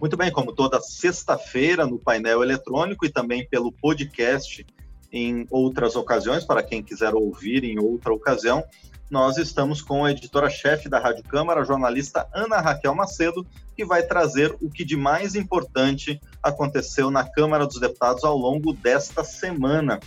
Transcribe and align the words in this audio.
Muito 0.00 0.16
bem, 0.16 0.32
como 0.32 0.54
toda 0.54 0.80
sexta-feira 0.80 1.86
no 1.86 1.98
painel 1.98 2.42
eletrônico 2.42 3.04
e 3.04 3.10
também 3.10 3.46
pelo 3.46 3.70
podcast 3.70 4.64
em 5.12 5.46
outras 5.50 5.94
ocasiões, 5.94 6.42
para 6.42 6.62
quem 6.62 6.82
quiser 6.82 7.14
ouvir 7.14 7.64
em 7.64 7.78
outra 7.78 8.10
ocasião, 8.10 8.64
nós 9.10 9.36
estamos 9.36 9.82
com 9.82 10.02
a 10.02 10.10
editora-chefe 10.10 10.88
da 10.88 10.98
Rádio 10.98 11.22
Câmara, 11.24 11.60
a 11.60 11.64
jornalista 11.64 12.26
Ana 12.32 12.62
Raquel 12.62 12.94
Macedo, 12.94 13.46
que 13.76 13.84
vai 13.84 14.02
trazer 14.02 14.56
o 14.62 14.70
que 14.70 14.86
de 14.86 14.96
mais 14.96 15.34
importante 15.34 16.18
aconteceu 16.42 17.10
na 17.10 17.28
Câmara 17.28 17.66
dos 17.66 17.78
Deputados 17.78 18.24
ao 18.24 18.38
longo 18.38 18.72
desta 18.72 19.22
semana. 19.22 20.00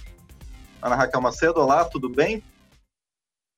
Ana 0.81 0.95
Raquel 0.95 1.21
Macedo, 1.21 1.59
olá, 1.59 1.85
tudo 1.85 2.09
bem? 2.09 2.41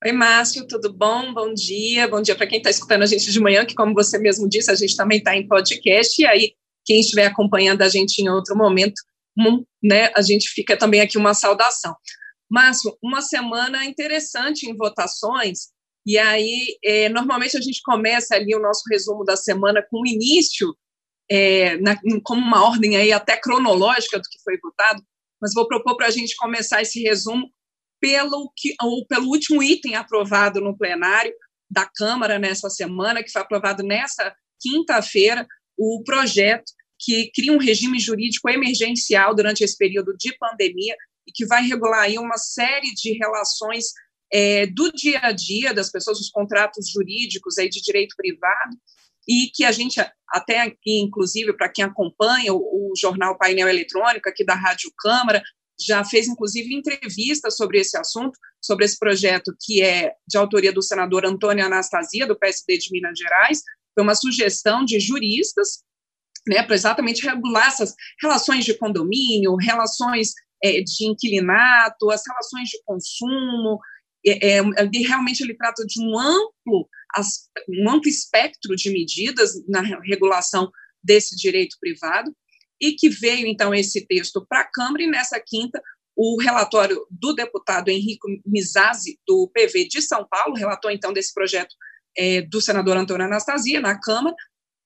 Oi, 0.04 0.12
Márcio, 0.12 0.68
tudo 0.68 0.93
bom? 0.93 1.34
Bom 1.34 1.54
dia. 1.54 2.07
Bom 2.07 2.21
dia 2.21 2.36
para 2.36 2.46
quem 2.46 2.57
está 2.57 2.70
escutando 2.70 3.04
a 3.04 3.05
gente 3.05 3.32
de 3.32 3.39
manhã, 3.39 3.66
que, 3.66 3.73
como 3.73 3.93
você 3.93 4.18
mesmo 4.20 4.48
disse, 4.48 4.70
a 4.70 4.75
gente 4.75 4.96
também 4.96 5.20
está 5.20 5.36
em 5.36 5.48
podcast. 5.48 6.21
E 6.21 6.25
aí, 6.25 6.54
quem 6.84 7.00
estiver 7.00 7.25
acompanhando 7.25 7.82
a 7.82 7.89
gente 7.89 8.19
em 8.19 8.29
outro 8.29 8.55
momento, 8.55 9.02
né, 9.82 10.11
a 10.16 10.21
gente 10.21 10.50
fica 10.50 10.78
também 10.78 11.02
aqui 11.02 11.18
uma 11.18 11.33
saudação. 11.33 11.96
Márcio, 12.50 12.96
uma 13.02 13.21
semana 13.21 13.86
interessante 13.86 14.69
em 14.69 14.75
votações. 14.75 15.69
E 16.05 16.19
aí, 16.19 16.77
é, 16.83 17.10
normalmente 17.10 17.57
a 17.57 17.61
gente 17.61 17.82
começa 17.82 18.36
ali 18.36 18.54
o 18.54 18.61
nosso 18.61 18.83
resumo 18.91 19.24
da 19.24 19.38
semana 19.38 19.82
com 19.89 20.02
o 20.02 20.05
início, 20.05 20.75
é, 21.32 21.77
na, 21.77 21.97
como 22.24 22.41
uma 22.41 22.64
ordem 22.64 22.97
aí 22.97 23.11
até 23.11 23.38
cronológica 23.38 24.19
do 24.19 24.30
que 24.30 24.43
foi 24.43 24.60
votado, 24.61 25.02
mas 25.41 25.54
vou 25.54 25.68
propor 25.68 25.96
para 25.96 26.07
a 26.07 26.11
gente 26.11 26.36
começar 26.36 26.82
esse 26.82 27.02
resumo 27.02 27.50
pelo, 27.99 28.51
que, 28.55 28.75
ou 28.81 29.05
pelo 29.05 29.27
último 29.27 29.63
item 29.63 29.95
aprovado 29.95 30.61
no 30.61 30.77
plenário 30.77 31.33
da 31.69 31.85
Câmara 31.85 32.38
nessa 32.38 32.69
semana, 32.69 33.23
que 33.23 33.31
foi 33.31 33.41
aprovado 33.41 33.83
nessa 33.83 34.33
quinta-feira, 34.59 35.47
o 35.77 36.03
projeto 36.05 36.71
que 36.99 37.30
cria 37.33 37.52
um 37.52 37.58
regime 37.58 37.99
jurídico 37.99 38.49
emergencial 38.49 39.35
durante 39.35 39.63
esse 39.63 39.77
período 39.77 40.15
de 40.17 40.35
pandemia 40.37 40.95
e 41.27 41.31
que 41.31 41.45
vai 41.45 41.63
regular 41.63 42.02
aí 42.02 42.17
uma 42.17 42.37
série 42.37 42.93
de 42.93 43.13
relações 43.17 43.85
é, 44.31 44.65
do 44.67 44.91
dia 44.91 45.19
a 45.21 45.31
dia 45.31 45.73
das 45.73 45.91
pessoas, 45.91 46.19
os 46.19 46.30
contratos 46.30 46.89
jurídicos 46.89 47.57
aí 47.57 47.69
de 47.69 47.81
direito 47.81 48.15
privado, 48.15 48.77
e 49.27 49.49
que 49.53 49.63
a 49.63 49.71
gente, 49.71 49.99
até 50.30 50.61
aqui, 50.61 50.99
inclusive, 50.99 51.53
para 51.53 51.69
quem 51.69 51.83
acompanha 51.83 52.53
o, 52.53 52.57
o, 52.57 52.93
jornal 52.95 53.37
Painel 53.37 53.67
Eletrônico 53.67 54.30
aqui 54.30 54.45
da 54.45 54.53
Rádio 54.53 54.91
Câmara, 54.97 55.41
já 55.79 56.03
fez, 56.03 56.27
inclusive, 56.27 56.73
entrevistas 56.73 57.55
sobre 57.55 57.79
esse 57.79 57.97
assunto, 57.97 58.37
sobre 58.61 58.85
esse 58.85 58.97
projeto 58.97 59.55
que 59.59 59.81
é 59.81 60.13
de 60.27 60.37
autoria 60.37 60.71
do 60.71 60.81
senador 60.81 61.25
Antônio 61.25 61.65
Anastasia, 61.65 62.25
do 62.25 62.37
PSD 62.37 62.77
de 62.77 62.91
Minas 62.91 63.17
Gerais. 63.17 63.61
Foi 63.93 64.03
uma 64.03 64.15
sugestão 64.15 64.83
de 64.85 64.99
juristas 64.99 65.83
né, 66.47 66.63
para 66.63 66.75
exatamente 66.75 67.25
regular 67.25 67.67
essas 67.67 67.93
relações 68.21 68.63
de 68.63 68.73
condomínio, 68.75 69.55
relações 69.55 70.33
é, 70.63 70.81
de 70.81 71.05
inquilinato, 71.05 72.09
as 72.11 72.21
relações 72.27 72.69
de 72.69 72.81
consumo. 72.85 73.79
É, 74.25 74.57
é, 74.57 74.61
realmente 75.05 75.41
ele 75.41 75.55
trata 75.55 75.85
de 75.85 76.01
um 76.01 76.17
amplo, 76.17 76.87
um 77.69 77.89
amplo 77.89 78.09
espectro 78.09 78.75
de 78.75 78.89
medidas 78.91 79.53
na 79.67 79.81
regulação 79.81 80.71
desse 81.03 81.35
direito 81.35 81.77
privado 81.79 82.35
e 82.81 82.93
que 82.93 83.09
veio, 83.09 83.47
então, 83.47 83.73
esse 83.73 84.05
texto 84.05 84.45
para 84.47 84.61
a 84.61 84.69
Câmara, 84.71 85.03
e 85.03 85.07
nessa 85.07 85.39
quinta, 85.39 85.81
o 86.15 86.41
relatório 86.41 87.05
do 87.09 87.33
deputado 87.33 87.89
Henrico 87.89 88.27
Mizazzi, 88.45 89.19
do 89.27 89.51
PV 89.53 89.87
de 89.87 90.01
São 90.01 90.25
Paulo, 90.29 90.55
relatou, 90.55 90.91
então, 90.91 91.11
desse 91.11 91.33
projeto 91.33 91.73
é, 92.17 92.41
do 92.41 92.61
senador 92.61 92.97
Antônio 92.97 93.25
Anastasia 93.25 93.81
na 93.81 93.99
Câmara, 93.99 94.35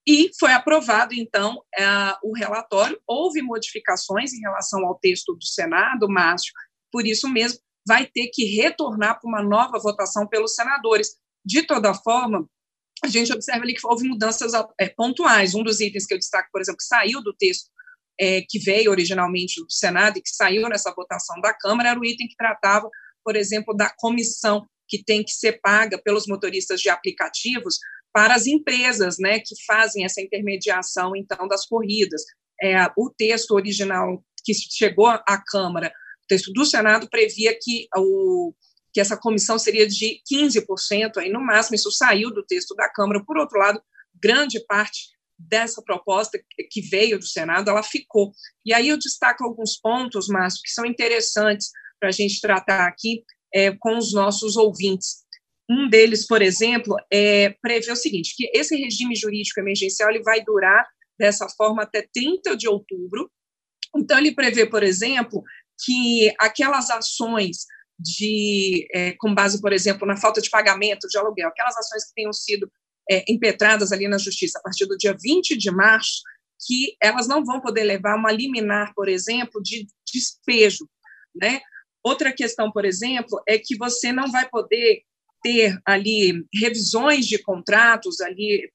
e 0.08 0.32
foi 0.40 0.52
aprovado, 0.54 1.14
então, 1.14 1.62
é, 1.78 1.86
o 2.24 2.34
relatório. 2.36 3.00
Houve 3.06 3.42
modificações 3.42 4.34
em 4.34 4.40
relação 4.40 4.84
ao 4.86 4.98
texto 4.98 5.36
do 5.36 5.46
Senado, 5.46 6.10
Márcio, 6.10 6.52
por 6.92 7.06
isso 7.06 7.30
mesmo 7.30 7.60
vai 7.88 8.06
ter 8.06 8.30
que 8.34 8.44
retornar 8.46 9.20
para 9.20 9.28
uma 9.28 9.44
nova 9.44 9.80
votação 9.80 10.28
pelos 10.28 10.56
senadores. 10.56 11.10
De 11.46 11.64
toda 11.64 11.94
forma, 11.94 12.48
a 13.04 13.08
gente 13.08 13.32
observa 13.32 13.64
ali 13.64 13.74
que 13.74 13.86
houve 13.86 14.08
mudanças 14.08 14.52
é, 14.80 14.90
pontuais. 14.90 15.56
Um 15.56 15.64
dos 15.64 15.80
itens 15.80 16.06
que 16.06 16.14
eu 16.14 16.18
destaco, 16.18 16.50
por 16.52 16.62
exemplo, 16.62 16.78
que 16.78 16.84
saiu 16.84 17.22
do 17.24 17.34
texto 17.34 17.70
é, 18.20 18.42
que 18.48 18.60
veio 18.60 18.92
originalmente 18.92 19.62
do 19.62 19.72
Senado 19.72 20.18
e 20.18 20.22
que 20.22 20.30
saiu 20.30 20.68
nessa 20.68 20.94
votação 20.94 21.40
da 21.42 21.54
Câmara, 21.54 21.90
era 21.90 22.00
o 22.00 22.06
item 22.06 22.28
que 22.28 22.36
tratava, 22.36 22.90
por 23.24 23.36
exemplo, 23.36 23.74
da 23.76 23.90
comissão 23.98 24.68
que 24.88 25.04
tem 25.04 25.24
que 25.24 25.32
ser 25.32 25.62
paga 25.62 26.02
pelos 26.02 26.28
motoristas 26.28 26.82
de 26.82 26.90
aplicativos 26.90 27.78
para 28.12 28.34
as 28.34 28.48
empresas 28.48 29.18
né, 29.20 29.40
que 29.40 29.56
fazem 29.66 30.04
essa 30.04 30.20
intermediação, 30.20 31.16
então, 31.16 31.48
das 31.48 31.66
corridas. 31.66 32.24
É, 32.62 32.76
o 32.98 33.10
texto 33.16 33.52
original 33.52 34.22
que 34.44 34.54
chegou 34.54 35.08
à 35.08 35.42
Câmara, 35.48 35.94
o 36.24 36.28
texto 36.28 36.52
do 36.52 36.66
Senado, 36.66 37.08
previa 37.10 37.58
que, 37.62 37.88
o, 37.96 38.54
que 38.92 39.00
essa 39.00 39.16
comissão 39.16 39.60
seria 39.60 39.88
de 39.88 40.20
15%, 40.30 41.18
aí 41.18 41.30
no 41.32 41.40
máximo, 41.40 41.76
isso 41.76 41.92
saiu 41.92 42.34
do 42.34 42.44
texto 42.44 42.76
da 42.76 42.90
Câmara. 42.90 43.24
Por 43.24 43.38
outro 43.38 43.60
lado, 43.60 43.82
grande 44.22 44.60
parte 44.66 45.10
dessa 45.40 45.82
proposta 45.82 46.38
que 46.70 46.82
veio 46.82 47.18
do 47.18 47.26
Senado, 47.26 47.70
ela 47.70 47.82
ficou. 47.82 48.32
E 48.66 48.74
aí 48.74 48.90
eu 48.90 48.98
destaco 48.98 49.44
alguns 49.44 49.78
pontos, 49.78 50.28
Márcio, 50.28 50.62
que 50.64 50.72
são 50.72 50.86
interessantes 50.86 51.70
para 52.00 52.10
a 52.10 52.12
gente 52.12 52.42
tratar 52.42 52.88
aqui 52.88 53.24
é, 53.54 53.72
com 53.72 53.98
os 53.98 54.14
nossos 54.14 54.58
ouvintes. 54.58 55.24
Um 55.70 55.88
deles, 55.88 56.28
por 56.28 56.42
exemplo, 56.42 56.96
é, 57.12 57.56
prevê 57.62 57.92
o 57.92 57.96
seguinte, 57.96 58.34
que 58.36 58.50
esse 58.54 58.76
regime 58.76 59.16
jurídico 59.16 59.60
emergencial 59.60 60.10
ele 60.10 60.24
vai 60.24 60.44
durar 60.44 60.86
dessa 61.18 61.48
forma 61.50 61.84
até 61.84 62.08
30 62.14 62.58
de 62.58 62.68
outubro. 62.68 63.32
Então, 63.96 64.18
ele 64.18 64.34
prevê, 64.34 64.66
por 64.66 64.84
exemplo, 64.84 65.44
que 65.86 66.34
aquelas 66.40 66.90
ações 66.90 67.66
de, 68.00 68.88
é, 68.94 69.14
com 69.20 69.34
base, 69.34 69.62
por 69.62 69.74
exemplo, 69.74 70.08
na 70.08 70.18
falta 70.18 70.42
de 70.42 70.50
pagamento 70.50 71.08
de 71.08 71.18
aluguel, 71.18 71.50
aquelas 71.50 71.78
ações 71.78 72.06
que 72.06 72.14
tenham 72.16 72.34
sido 72.34 72.72
é, 73.10 73.24
impetradas 73.28 73.92
ali 73.92 74.08
na 74.08 74.18
justiça 74.18 74.60
a 74.60 74.62
partir 74.62 74.86
do 74.86 74.98
dia 74.98 75.16
20 75.20 75.58
de 75.58 75.72
março, 75.72 76.22
que 76.66 76.96
elas 77.02 77.28
não 77.28 77.44
vão 77.44 77.60
poder 77.62 77.84
levar 77.84 78.16
uma 78.16 78.32
liminar, 78.32 78.94
por 78.94 79.08
exemplo, 79.08 79.62
de 79.62 79.88
despejo, 80.12 80.88
né? 81.36 81.62
Outra 82.04 82.34
questão, 82.34 82.72
por 82.72 82.86
exemplo, 82.86 83.42
é 83.48 83.58
que 83.58 83.78
você 83.78 84.12
não 84.12 84.32
vai 84.32 84.48
poder 84.50 85.02
ter 85.42 85.80
ali 85.86 86.46
revisões 86.54 87.26
de 87.26 87.38
contratos 87.42 88.20
ali 88.20 88.70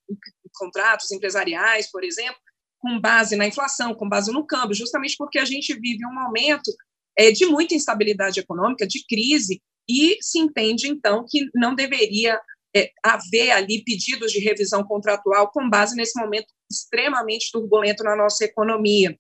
contratos 0.54 1.10
empresariais, 1.10 1.90
por 1.90 2.04
exemplo, 2.04 2.36
com 2.78 3.00
base 3.00 3.34
na 3.34 3.46
inflação, 3.46 3.94
com 3.94 4.08
base 4.08 4.30
no 4.32 4.46
câmbio, 4.46 4.76
justamente 4.76 5.16
porque 5.16 5.38
a 5.38 5.44
gente 5.44 5.74
vive 5.74 6.06
um 6.06 6.14
momento 6.14 6.70
é, 7.18 7.32
de 7.32 7.46
muita 7.46 7.74
instabilidade 7.74 8.40
econômica, 8.40 8.86
de 8.86 9.04
crise, 9.06 9.60
e 9.88 10.16
se 10.20 10.38
entende 10.38 10.88
então 10.88 11.26
que 11.28 11.48
não 11.54 11.74
deveria 11.74 12.40
é, 12.76 12.90
haver 13.02 13.50
ali 13.52 13.84
pedidos 13.84 14.32
de 14.32 14.40
revisão 14.40 14.82
contratual 14.82 15.50
com 15.50 15.68
base 15.68 15.94
nesse 15.94 16.18
momento 16.18 16.46
extremamente 16.70 17.50
turbulento 17.52 18.02
na 18.02 18.16
nossa 18.16 18.44
economia. 18.44 19.16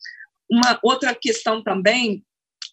Uma 0.50 0.78
outra 0.82 1.14
questão 1.14 1.62
também 1.62 2.24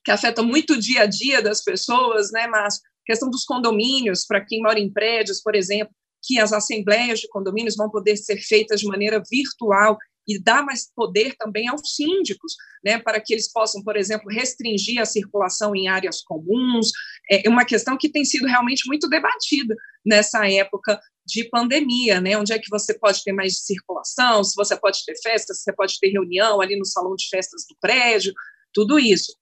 que 0.03 0.11
afeta 0.11 0.41
muito 0.41 0.73
o 0.73 0.79
dia 0.79 1.03
a 1.03 1.05
dia 1.05 1.41
das 1.41 1.63
pessoas, 1.63 2.31
né, 2.31 2.47
Márcio? 2.47 2.81
Questão 3.05 3.29
dos 3.29 3.43
condomínios, 3.43 4.25
para 4.25 4.43
quem 4.43 4.61
mora 4.61 4.79
em 4.79 4.91
prédios, 4.91 5.41
por 5.41 5.55
exemplo, 5.55 5.93
que 6.23 6.39
as 6.39 6.53
assembleias 6.53 7.19
de 7.19 7.27
condomínios 7.27 7.75
vão 7.75 7.89
poder 7.89 8.15
ser 8.17 8.37
feitas 8.37 8.79
de 8.79 8.87
maneira 8.87 9.21
virtual 9.29 9.97
e 10.35 10.41
dar 10.41 10.63
mais 10.63 10.91
poder 10.93 11.35
também 11.35 11.67
aos 11.67 11.95
síndicos, 11.95 12.53
né, 12.83 12.99
para 12.99 13.19
que 13.19 13.33
eles 13.33 13.51
possam, 13.51 13.83
por 13.83 13.95
exemplo, 13.95 14.29
restringir 14.29 15.01
a 15.01 15.05
circulação 15.05 15.75
em 15.75 15.87
áreas 15.87 16.21
comuns. 16.21 16.91
É 17.29 17.47
uma 17.49 17.65
questão 17.65 17.97
que 17.97 18.09
tem 18.09 18.25
sido 18.25 18.47
realmente 18.47 18.87
muito 18.87 19.07
debatida 19.07 19.75
nessa 20.05 20.49
época 20.49 20.99
de 21.25 21.43
pandemia, 21.49 22.19
né? 22.19 22.37
Onde 22.37 22.51
é 22.51 22.59
que 22.59 22.69
você 22.69 22.97
pode 22.97 23.23
ter 23.23 23.31
mais 23.31 23.59
circulação, 23.59 24.43
se 24.43 24.55
você 24.55 24.75
pode 24.75 24.99
ter 25.05 25.15
festas, 25.21 25.57
se 25.57 25.63
você 25.63 25.73
pode 25.73 25.99
ter 25.99 26.09
reunião 26.09 26.59
ali 26.59 26.77
no 26.77 26.85
salão 26.85 27.15
de 27.15 27.27
festas 27.29 27.63
do 27.69 27.75
prédio, 27.79 28.33
tudo 28.73 28.99
isso. 28.99 29.33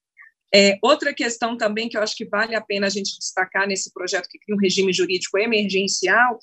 É, 0.54 0.78
outra 0.82 1.14
questão 1.14 1.56
também 1.56 1.88
que 1.88 1.96
eu 1.96 2.02
acho 2.02 2.16
que 2.16 2.26
vale 2.26 2.56
a 2.56 2.62
pena 2.62 2.88
a 2.88 2.90
gente 2.90 3.18
destacar 3.18 3.68
nesse 3.68 3.94
projeto 3.94 4.28
que 4.28 4.40
cria 4.40 4.56
um 4.56 4.60
regime 4.60 4.92
jurídico 4.92 5.38
emergencial 5.38 6.40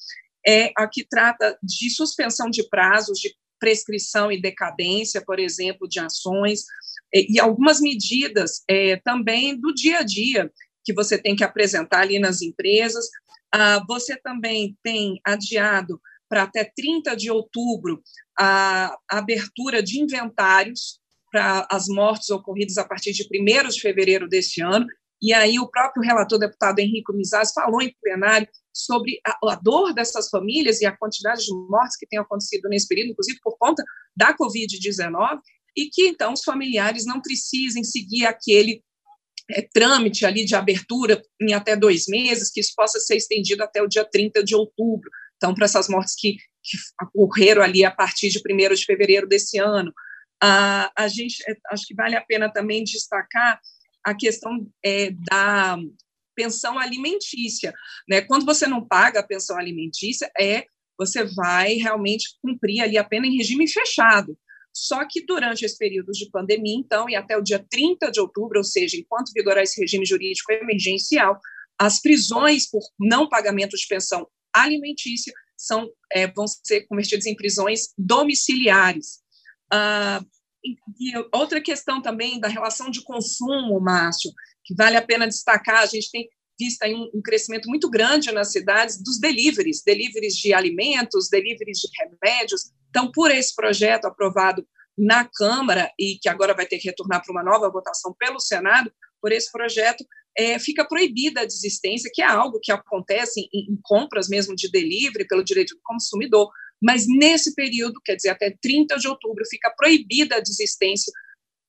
é 0.46 0.70
a 0.76 0.87
que 0.87 1.04
trata 1.04 1.58
de 1.60 1.90
suspensão 1.90 2.49
de 2.49 2.69
prazos, 2.69 3.19
de 3.19 3.34
prescrição 3.58 4.31
e 4.31 4.41
decadência, 4.41 5.23
por 5.25 5.38
exemplo, 5.38 5.88
de 5.88 5.99
ações, 6.00 6.64
e 7.12 7.38
algumas 7.41 7.81
medidas 7.81 8.62
é, 8.69 8.97
também 8.97 9.58
do 9.58 9.73
dia 9.73 10.00
a 10.00 10.03
dia 10.03 10.50
que 10.85 10.93
você 10.93 11.19
tem 11.19 11.35
que 11.35 11.44
apresentar 11.44 12.00
ali 12.00 12.19
nas 12.19 12.43
empresas. 12.43 13.06
Ah, 13.53 13.82
você 13.88 14.17
também 14.17 14.76
tem 14.82 15.20
adiado 15.25 16.00
para 16.29 16.44
até 16.44 16.64
30 16.64 17.17
de 17.17 17.31
outubro 17.31 18.03
a, 18.38 18.97
abertura 19.08 19.82
de 19.82 20.00
inventários 20.00 21.00
para 21.31 21.67
as 21.70 21.88
mortes 21.88 22.31
ocorridas 22.31 22.79
a 22.79 22.85
partir 22.85 23.12
de 23.12 23.25
1 23.25 23.69
de 23.69 23.81
fevereiro 23.81 24.29
deste 24.29 24.62
ano, 24.62 24.87
e 25.20 25.32
aí 25.32 25.59
o 25.59 25.69
próprio 25.69 26.02
relator 26.02 26.38
deputado 26.38 26.79
Henrique 26.79 27.12
Mizaz 27.12 27.52
falou 27.52 27.82
em 27.82 27.94
plenário 28.02 28.49
sobre 28.76 29.19
a, 29.26 29.52
a, 29.52 29.55
dor 29.56 29.94
dessas 29.94 30.28
famílias 30.28 30.81
e 30.81 30.87
a 30.87 30.96
quantidade 30.96 31.44
de 31.44 31.55
mortes 31.69 31.96
que 31.96 32.06
tem 32.06 32.19
acontecido 32.19 32.69
nesse 32.69 32.87
período, 32.87 33.11
inclusive 33.11 33.38
por 33.43 33.56
conta 33.58 33.82
da 34.14 34.37
Covid-19, 34.37 35.40
e 35.76 35.88
que 35.88 36.08
então 36.08 36.32
os 36.32 36.43
familiares 36.43 37.06
não 37.06 37.20
precisem 37.20 37.82
seguir 37.82 38.26
aquele 38.26 38.82
é, 39.50 39.62
trâmite 39.62 40.26
ali 40.26 40.44
de 40.44 40.55
abertura 40.55 41.23
em 41.40 41.55
até 41.55 41.75
dois 41.75 42.06
meses, 42.06 42.50
que 42.50 42.61
isso 42.61 42.73
possa 42.76 43.00
ser 43.00 43.17
estendido 43.17 43.62
até 43.62 43.82
o 43.82 43.88
dia 43.88 44.05
30 44.05 44.44
de 44.44 44.55
outubro. 44.55 45.11
Então, 45.37 45.55
para 45.55 45.64
essas 45.64 45.88
mortes 45.88 46.14
que, 46.14 46.37
que 46.62 46.78
ocorreram 47.14 47.62
ali 47.62 47.84
a 47.84 47.90
partir 47.90 48.28
de 48.28 48.38
1 48.38 48.75
de 48.75 48.84
fevereiro 48.84 49.26
desse 49.26 49.58
ano. 49.58 49.93
a 50.43 50.90
a 50.96 51.08
gente, 51.08 51.43
é, 51.49 51.55
acho 51.70 51.87
que 51.87 51.94
vale 51.94 52.17
a 52.17 52.25
pena 52.25 52.52
também 52.52 52.84
destacar 52.84 53.61
a 54.05 54.14
questão 54.14 54.67
é, 54.84 55.11
da 55.11 55.78
pensão 56.37 56.79
alimentícia. 56.79 57.75
Né? 58.09 58.21
Quando 58.21 58.44
você 58.44 58.67
não 58.67 58.87
paga 58.87 59.21
a 59.21 59.27
pensão 59.27 59.59
alimentícia, 59.59 60.31
é 60.38 60.67
você 60.99 61.25
vai 61.25 61.75
realmente 61.75 62.37
cumprir 62.43 62.81
ali 62.81 62.97
a 62.97 63.05
pena 63.05 63.27
em 63.27 63.37
regime 63.37 63.69
fechado. 63.69 64.38
Só 64.73 65.06
que 65.09 65.25
durante 65.25 65.65
esse 65.65 65.77
período 65.77 66.12
de 66.12 66.31
pandemia, 66.31 66.77
então, 66.77 67.09
e 67.09 67.17
até 67.17 67.37
o 67.37 67.43
dia 67.43 67.65
30 67.71 68.11
de 68.11 68.21
outubro, 68.21 68.59
ou 68.59 68.65
seja, 68.65 68.97
enquanto 68.97 69.33
vigorar 69.35 69.62
esse 69.62 69.81
regime 69.81 70.05
jurídico 70.05 70.53
emergencial, 70.53 71.41
as 71.79 72.00
prisões 72.00 72.69
por 72.71 72.83
não 72.99 73.29
pagamento 73.29 73.77
de 73.77 73.87
pensão 73.88 74.27
alimentícia 74.55 75.33
são, 75.56 75.91
é, 76.12 76.27
vão 76.27 76.47
ser 76.47 76.87
convertidas 76.87 77.27
em 77.27 77.35
prisões 77.35 77.88
domiciliares. 77.97 79.21
Ah, 79.73 80.23
e 80.99 81.12
outra 81.33 81.61
questão 81.61 82.03
também 82.03 82.41
da 82.41 82.49
relação 82.49 82.91
de 82.91 83.03
consumo, 83.03 83.81
Márcio, 83.81 84.31
que 84.66 84.74
vale 84.74 84.96
a 84.96 85.02
pena 85.02 85.28
destacar, 85.28 85.82
a 85.82 85.86
gente 85.86 86.10
tem 86.10 86.28
visto 86.58 86.82
aí 86.82 86.94
um, 86.94 87.08
um, 87.14 87.22
crescimento 87.22 87.68
muito 87.68 87.88
grande 87.88 88.32
nas 88.32 88.50
cidades 88.50 89.00
dos 89.02 89.20
deliveries, 89.20 89.82
deliveries 89.84 90.34
de 90.34 90.52
alimentos, 90.52 91.28
deliveries 91.30 91.78
de 91.78 91.88
remédios. 91.98 92.72
Então, 92.90 93.12
por 93.12 93.30
esse 93.30 93.54
projeto 93.54 94.06
aprovado 94.06 94.66
na 94.98 95.28
Câmara 95.34 95.90
e 95.98 96.18
que 96.20 96.28
agora 96.28 96.54
vai 96.54 96.66
ter 96.66 96.78
que 96.78 96.88
retornar 96.88 97.22
para 97.22 97.32
uma 97.32 97.44
nova 97.44 97.70
votação 97.70 98.14
pelo 98.18 98.40
Senado, 98.40 98.90
por 99.20 99.30
esse 99.32 99.52
projeto, 99.52 100.04
é, 100.36 100.58
fica 100.58 100.84
proibida 100.86 101.42
a 101.42 101.46
desistência, 101.46 102.10
que 102.12 102.22
é 102.22 102.26
algo 102.26 102.60
que 102.60 102.72
acontece 102.72 103.40
em, 103.52 103.72
em 103.72 103.78
compras 103.82 104.28
mesmo 104.28 104.54
de 104.56 104.70
delivery 104.70 105.26
pelo 105.26 105.44
direito 105.44 105.74
do 105.74 105.80
consumidor, 105.82 106.50
mas 106.82 107.06
nesse 107.06 107.54
período, 107.54 108.00
quer 108.04 108.16
dizer, 108.16 108.30
até 108.30 108.54
30 108.60 108.96
de 108.96 109.08
outubro, 109.08 109.44
fica 109.48 109.72
proibida 109.76 110.36
a 110.36 110.40
desistência 110.40 111.12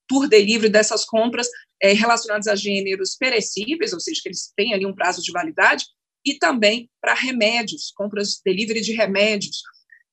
por 0.08 0.28
delivery 0.28 0.70
dessas 0.70 1.06
compras 1.06 1.48
é, 1.82 1.94
relacionadas 1.94 2.48
a 2.48 2.56
gêneros 2.56 3.16
perecíveis, 3.16 3.94
ou 3.94 4.00
seja, 4.00 4.20
que 4.22 4.30
eles 4.30 4.52
têm 4.56 4.74
ali 4.74 4.86
um 4.86 4.96
prazo 4.96 5.22
de 5.22 5.32
validade, 5.32 5.86
e 6.26 6.36
também 6.38 6.90
para 7.00 7.14
remédios, 7.14 7.92
compras 7.96 8.42
delivery 8.44 8.82
de 8.82 8.94
remédios. 8.94 9.62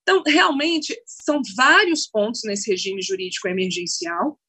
Então, 0.01 0.21
realmente, 0.25 0.95
são 1.05 1.41
vários 1.57 2.07
pontos 2.07 2.41
nesse 2.45 2.69
regime 2.69 3.01
jurídico 3.01 3.47
emergencial. 3.47 4.39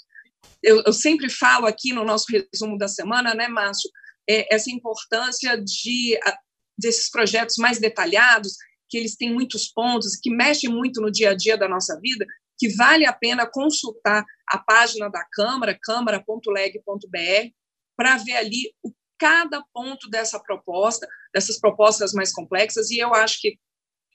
Eu, 0.62 0.82
eu 0.86 0.92
sempre 0.92 1.30
falo 1.30 1.66
aqui 1.66 1.92
no 1.92 2.04
nosso 2.04 2.26
resumo 2.30 2.76
da 2.76 2.86
semana, 2.86 3.34
né, 3.34 3.48
Márcio, 3.48 3.90
é, 4.28 4.54
essa 4.54 4.70
importância 4.70 5.56
de, 5.56 6.18
a, 6.24 6.38
desses 6.78 7.10
projetos 7.10 7.56
mais 7.56 7.78
detalhados, 7.78 8.54
que 8.88 8.98
eles 8.98 9.16
têm 9.16 9.32
muitos 9.32 9.68
pontos, 9.68 10.16
que 10.16 10.30
mexem 10.30 10.70
muito 10.70 11.00
no 11.00 11.10
dia 11.10 11.30
a 11.30 11.34
dia 11.34 11.56
da 11.56 11.68
nossa 11.68 11.98
vida, 12.00 12.26
que 12.58 12.74
vale 12.74 13.04
a 13.06 13.12
pena 13.12 13.46
consultar 13.46 14.24
a 14.48 14.58
página 14.58 15.10
da 15.10 15.24
Câmara, 15.32 15.78
câmara.leg.br, 15.82 17.50
para 17.96 18.16
ver 18.18 18.36
ali 18.36 18.72
o, 18.82 18.92
cada 19.18 19.62
ponto 19.72 20.08
dessa 20.08 20.38
proposta, 20.38 21.08
dessas 21.32 21.58
propostas 21.58 22.12
mais 22.12 22.32
complexas, 22.32 22.90
e 22.90 22.98
eu 22.98 23.14
acho 23.14 23.40
que 23.40 23.58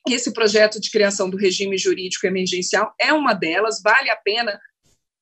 esse 0.10 0.34
projeto 0.34 0.80
de 0.80 0.90
criação 0.90 1.30
do 1.30 1.38
regime 1.38 1.78
jurídico 1.78 2.26
emergencial 2.26 2.94
é 3.00 3.14
uma 3.14 3.34
delas, 3.34 3.82
vale 3.84 4.10
a 4.10 4.16
pena 4.16 4.60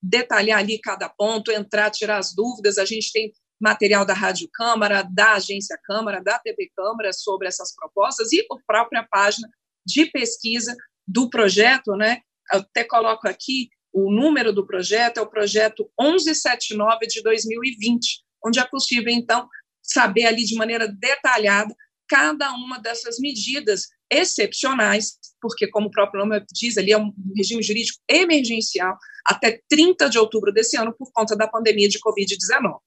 detalhar 0.01 0.59
ali 0.59 0.79
cada 0.79 1.09
ponto, 1.09 1.51
entrar, 1.51 1.89
tirar 1.91 2.17
as 2.17 2.33
dúvidas. 2.33 2.77
A 2.77 2.85
gente 2.85 3.11
tem 3.11 3.33
material 3.59 4.05
da 4.05 4.13
Rádio 4.13 4.49
Câmara, 4.53 5.03
da 5.03 5.33
Agência 5.33 5.77
Câmara, 5.83 6.23
da 6.23 6.39
TV 6.39 6.71
Câmara 6.75 7.11
sobre 7.11 7.47
essas 7.47 7.75
propostas 7.75 8.31
e 8.31 8.39
a 8.39 8.55
própria 8.65 9.05
página 9.09 9.49
de 9.85 10.05
pesquisa 10.05 10.75
do 11.05 11.29
projeto, 11.29 11.95
né? 11.95 12.21
Até 12.49 12.83
coloco 12.83 13.27
aqui 13.27 13.69
o 13.91 14.11
número 14.11 14.53
do 14.53 14.65
projeto, 14.65 15.17
é 15.17 15.21
o 15.21 15.29
projeto 15.29 15.89
1179 15.99 17.07
de 17.07 17.21
2020, 17.21 18.23
onde 18.45 18.59
é 18.59 18.65
possível, 18.65 19.11
então, 19.11 19.47
saber 19.81 20.25
ali 20.25 20.45
de 20.45 20.55
maneira 20.55 20.87
detalhada 20.87 21.73
cada 22.07 22.51
uma 22.53 22.79
dessas 22.79 23.19
medidas 23.19 23.87
excepcionais, 24.11 25.17
porque, 25.39 25.67
como 25.67 25.87
o 25.87 25.91
próprio 25.91 26.25
nome 26.25 26.43
diz, 26.51 26.77
ali 26.77 26.91
é 26.91 26.97
um 26.97 27.13
regime 27.35 27.61
jurídico 27.61 27.99
emergencial 28.09 28.97
até 29.25 29.61
30 29.69 30.09
de 30.09 30.17
outubro 30.17 30.51
desse 30.51 30.75
ano 30.75 30.93
por 30.97 31.11
conta 31.13 31.35
da 31.35 31.47
pandemia 31.47 31.87
de 31.87 31.99
Covid-19. 31.99 32.79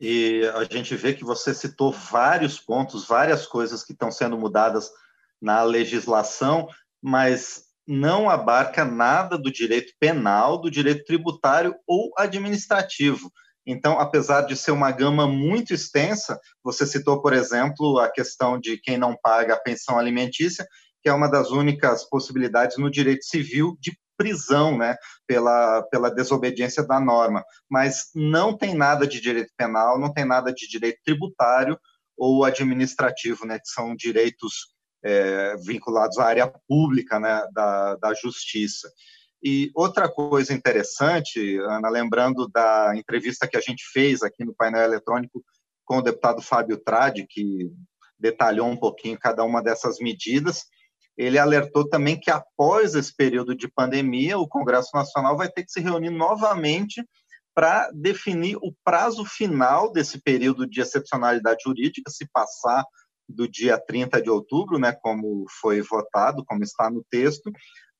E 0.00 0.42
a 0.54 0.64
gente 0.64 0.96
vê 0.96 1.12
que 1.12 1.24
você 1.24 1.52
citou 1.52 1.92
vários 1.92 2.58
pontos, 2.58 3.06
várias 3.06 3.46
coisas 3.46 3.84
que 3.84 3.92
estão 3.92 4.10
sendo 4.10 4.38
mudadas 4.38 4.90
na 5.40 5.62
legislação, 5.62 6.66
mas 7.02 7.63
não 7.86 8.30
abarca 8.30 8.84
nada 8.84 9.36
do 9.36 9.50
direito 9.50 9.92
penal, 9.98 10.58
do 10.58 10.70
direito 10.70 11.04
tributário 11.04 11.74
ou 11.86 12.12
administrativo. 12.16 13.30
Então, 13.66 13.98
apesar 13.98 14.42
de 14.42 14.56
ser 14.56 14.72
uma 14.72 14.90
gama 14.90 15.26
muito 15.26 15.72
extensa, 15.72 16.38
você 16.62 16.86
citou, 16.86 17.22
por 17.22 17.32
exemplo, 17.32 17.98
a 17.98 18.10
questão 18.10 18.58
de 18.58 18.78
quem 18.78 18.98
não 18.98 19.16
paga 19.22 19.54
a 19.54 19.60
pensão 19.60 19.98
alimentícia, 19.98 20.66
que 21.02 21.08
é 21.08 21.12
uma 21.12 21.30
das 21.30 21.50
únicas 21.50 22.08
possibilidades 22.08 22.76
no 22.76 22.90
direito 22.90 23.24
civil 23.24 23.76
de 23.80 23.96
prisão, 24.16 24.78
né, 24.78 24.96
pela, 25.26 25.82
pela 25.90 26.10
desobediência 26.10 26.86
da 26.86 27.00
norma. 27.00 27.44
Mas 27.68 28.10
não 28.14 28.56
tem 28.56 28.74
nada 28.74 29.06
de 29.06 29.20
direito 29.20 29.52
penal, 29.56 29.98
não 29.98 30.12
tem 30.12 30.24
nada 30.24 30.52
de 30.52 30.68
direito 30.68 31.00
tributário 31.04 31.78
ou 32.16 32.44
administrativo, 32.44 33.46
né, 33.46 33.58
que 33.58 33.68
são 33.68 33.96
direitos 33.96 34.73
é, 35.04 35.56
vinculados 35.58 36.18
à 36.18 36.24
área 36.24 36.52
pública 36.66 37.20
né, 37.20 37.46
da, 37.52 37.96
da 37.96 38.14
justiça. 38.14 38.90
E 39.42 39.70
outra 39.74 40.08
coisa 40.08 40.54
interessante, 40.54 41.58
Ana, 41.58 41.90
lembrando 41.90 42.48
da 42.48 42.94
entrevista 42.96 43.46
que 43.46 43.58
a 43.58 43.60
gente 43.60 43.84
fez 43.92 44.22
aqui 44.22 44.42
no 44.42 44.54
painel 44.54 44.82
eletrônico 44.82 45.44
com 45.84 45.98
o 45.98 46.02
deputado 46.02 46.40
Fábio 46.40 46.78
Tradi, 46.78 47.26
que 47.28 47.70
detalhou 48.18 48.66
um 48.66 48.76
pouquinho 48.76 49.18
cada 49.18 49.44
uma 49.44 49.62
dessas 49.62 49.98
medidas, 49.98 50.64
ele 51.16 51.38
alertou 51.38 51.86
também 51.86 52.18
que 52.18 52.30
após 52.30 52.94
esse 52.94 53.14
período 53.14 53.54
de 53.54 53.68
pandemia, 53.68 54.38
o 54.38 54.48
Congresso 54.48 54.90
Nacional 54.94 55.36
vai 55.36 55.48
ter 55.48 55.62
que 55.64 55.70
se 55.70 55.80
reunir 55.80 56.10
novamente 56.10 57.04
para 57.54 57.90
definir 57.92 58.56
o 58.56 58.74
prazo 58.82 59.24
final 59.24 59.92
desse 59.92 60.20
período 60.20 60.66
de 60.66 60.80
excepcionalidade 60.80 61.62
jurídica, 61.64 62.10
se 62.10 62.26
passar 62.32 62.84
do 63.28 63.48
dia 63.48 63.78
30 63.78 64.20
de 64.20 64.30
outubro, 64.30 64.78
né, 64.78 64.92
como 64.92 65.46
foi 65.60 65.80
votado, 65.80 66.44
como 66.44 66.62
está 66.62 66.90
no 66.90 67.04
texto, 67.10 67.50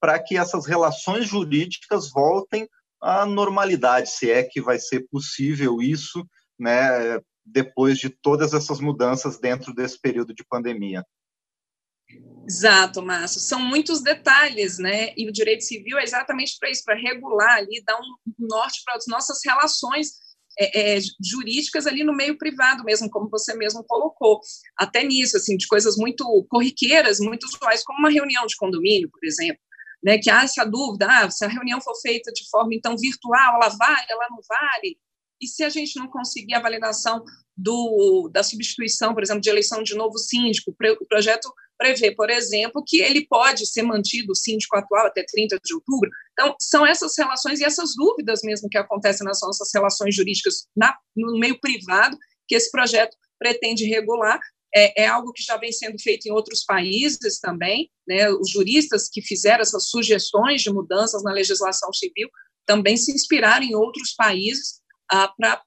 para 0.00 0.18
que 0.18 0.36
essas 0.36 0.66
relações 0.66 1.26
jurídicas 1.26 2.10
voltem 2.10 2.68
à 3.00 3.24
normalidade, 3.24 4.10
se 4.10 4.30
é 4.30 4.42
que 4.42 4.60
vai 4.60 4.78
ser 4.78 5.06
possível 5.10 5.80
isso, 5.80 6.26
né, 6.58 7.20
depois 7.44 7.98
de 7.98 8.08
todas 8.08 8.54
essas 8.54 8.80
mudanças 8.80 9.38
dentro 9.38 9.74
desse 9.74 10.00
período 10.00 10.34
de 10.34 10.44
pandemia. 10.44 11.04
Exato, 12.46 13.02
Márcio. 13.02 13.40
São 13.40 13.58
muitos 13.58 14.02
detalhes, 14.02 14.78
né? 14.78 15.14
E 15.16 15.26
o 15.28 15.32
direito 15.32 15.64
civil 15.64 15.98
é 15.98 16.04
exatamente 16.04 16.56
para 16.58 16.70
isso, 16.70 16.84
para 16.84 16.94
regular 16.94 17.56
ali, 17.56 17.82
dar 17.84 17.98
um 17.98 18.46
norte 18.46 18.82
para 18.84 18.96
as 18.96 19.06
nossas 19.06 19.38
relações 19.44 20.12
é, 20.58 20.96
é, 20.96 21.00
jurídicas 21.22 21.86
ali 21.86 22.04
no 22.04 22.14
meio 22.14 22.38
privado 22.38 22.84
mesmo, 22.84 23.10
como 23.10 23.28
você 23.28 23.54
mesmo 23.54 23.84
colocou. 23.84 24.40
Até 24.76 25.04
nisso, 25.04 25.36
assim, 25.36 25.56
de 25.56 25.66
coisas 25.66 25.96
muito 25.96 26.24
corriqueiras, 26.48 27.18
muito 27.20 27.44
usuais, 27.44 27.82
como 27.82 27.98
uma 27.98 28.10
reunião 28.10 28.46
de 28.46 28.56
condomínio, 28.56 29.10
por 29.10 29.24
exemplo 29.24 29.60
né, 30.04 30.18
que 30.18 30.28
há 30.28 30.42
essa 30.42 30.66
dúvida, 30.66 31.06
ah, 31.08 31.30
se 31.30 31.44
a 31.46 31.48
reunião 31.48 31.80
for 31.80 31.94
feita 31.98 32.30
de 32.30 32.46
forma 32.50 32.74
então 32.74 32.94
virtual, 32.94 33.54
ela 33.54 33.70
vale, 33.70 34.06
ela 34.10 34.26
não 34.30 34.38
vale, 34.46 34.98
e 35.40 35.48
se 35.48 35.64
a 35.64 35.70
gente 35.70 35.98
não 35.98 36.08
conseguir 36.08 36.54
a 36.54 36.60
validação 36.60 37.24
do, 37.56 38.28
da 38.32 38.42
substituição, 38.42 39.14
por 39.14 39.22
exemplo, 39.22 39.40
de 39.40 39.48
eleição 39.48 39.82
de 39.82 39.94
novo 39.94 40.18
síndico, 40.18 40.72
o 40.72 41.06
projeto 41.06 41.52
prevê, 41.78 42.14
por 42.14 42.30
exemplo, 42.30 42.82
que 42.86 43.00
ele 43.00 43.26
pode 43.26 43.66
ser 43.66 43.82
mantido, 43.82 44.32
o 44.32 44.36
síndico 44.36 44.76
atual, 44.76 45.06
até 45.06 45.24
30 45.24 45.58
de 45.64 45.74
outubro. 45.74 46.10
Então, 46.32 46.54
são 46.60 46.86
essas 46.86 47.12
relações 47.16 47.60
e 47.60 47.64
essas 47.64 47.94
dúvidas 47.96 48.40
mesmo 48.42 48.68
que 48.68 48.78
acontecem 48.78 49.24
nas 49.26 49.40
nossas 49.42 49.68
relações 49.74 50.14
jurídicas 50.14 50.66
na, 50.76 50.96
no 51.16 51.38
meio 51.38 51.58
privado, 51.60 52.16
que 52.46 52.54
esse 52.54 52.70
projeto 52.70 53.16
pretende 53.38 53.84
regular, 53.86 54.40
é, 54.74 55.04
é, 55.04 55.06
algo 55.06 55.32
que 55.32 55.42
já 55.42 55.56
vem 55.56 55.70
sendo 55.70 56.00
feito 56.00 56.26
em 56.26 56.32
outros 56.32 56.64
países 56.64 57.38
também, 57.38 57.90
né? 58.08 58.28
Os 58.30 58.50
juristas 58.50 59.08
que 59.08 59.22
fizeram 59.22 59.62
essas 59.62 59.88
sugestões 59.88 60.62
de 60.62 60.72
mudanças 60.72 61.22
na 61.22 61.32
legislação 61.32 61.92
civil 61.92 62.28
também 62.66 62.96
se 62.96 63.12
inspiraram 63.12 63.64
em 63.64 63.74
outros 63.74 64.14
países 64.14 64.80
ah, 65.10 65.32
para 65.36 65.62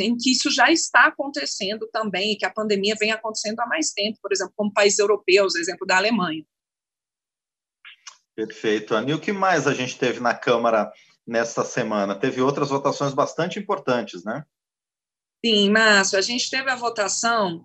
em 0.00 0.16
que 0.16 0.32
isso 0.32 0.50
já 0.50 0.70
está 0.70 1.06
acontecendo 1.06 1.88
também, 1.92 2.36
que 2.36 2.44
a 2.44 2.52
pandemia 2.52 2.94
vem 2.98 3.12
acontecendo 3.12 3.60
há 3.60 3.66
mais 3.66 3.92
tempo, 3.92 4.18
por 4.22 4.32
exemplo, 4.32 4.52
como 4.56 4.72
países 4.72 4.98
europeus, 4.98 5.54
exemplo 5.54 5.86
da 5.86 5.96
Alemanha. 5.96 6.44
Perfeito. 8.34 8.94
Anil, 8.94 9.16
o 9.16 9.20
que 9.20 9.32
mais 9.32 9.66
a 9.66 9.74
gente 9.74 9.98
teve 9.98 10.20
na 10.20 10.34
Câmara 10.34 10.90
nesta 11.26 11.64
semana? 11.64 12.14
Teve 12.14 12.40
outras 12.40 12.70
votações 12.70 13.12
bastante 13.12 13.58
importantes, 13.58 14.24
né? 14.24 14.44
Sim, 15.44 15.70
Márcio, 15.70 16.18
a 16.18 16.22
gente 16.22 16.50
teve 16.50 16.70
a 16.70 16.76
votação 16.76 17.64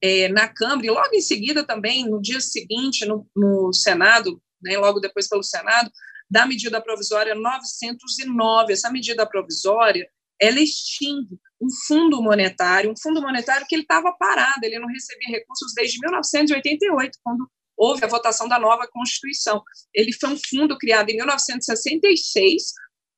é, 0.00 0.28
na 0.28 0.48
Câmara 0.48 0.86
e 0.86 0.90
logo 0.90 1.14
em 1.14 1.20
seguida 1.20 1.64
também, 1.64 2.08
no 2.08 2.20
dia 2.20 2.40
seguinte, 2.40 3.06
no, 3.06 3.26
no 3.34 3.72
Senado, 3.72 4.40
né, 4.62 4.76
logo 4.76 5.00
depois 5.00 5.28
pelo 5.28 5.42
Senado, 5.42 5.90
da 6.30 6.46
medida 6.46 6.80
provisória 6.80 7.34
909. 7.34 8.72
Essa 8.72 8.90
medida 8.90 9.26
provisória, 9.26 10.08
ela 10.40 10.60
extingue 10.60 11.38
um 11.64 11.68
fundo 11.86 12.22
monetário, 12.22 12.90
um 12.90 12.96
fundo 12.96 13.22
monetário 13.22 13.66
que 13.66 13.74
ele 13.74 13.82
estava 13.82 14.12
parado, 14.12 14.64
ele 14.64 14.78
não 14.78 14.88
recebia 14.88 15.38
recursos 15.38 15.72
desde 15.74 15.98
1988, 16.00 17.18
quando 17.22 17.48
houve 17.76 18.04
a 18.04 18.08
votação 18.08 18.48
da 18.48 18.58
nova 18.58 18.86
Constituição. 18.86 19.62
Ele 19.92 20.12
foi 20.12 20.30
um 20.30 20.38
fundo 20.48 20.76
criado 20.78 21.10
em 21.10 21.16
1966 21.16 22.62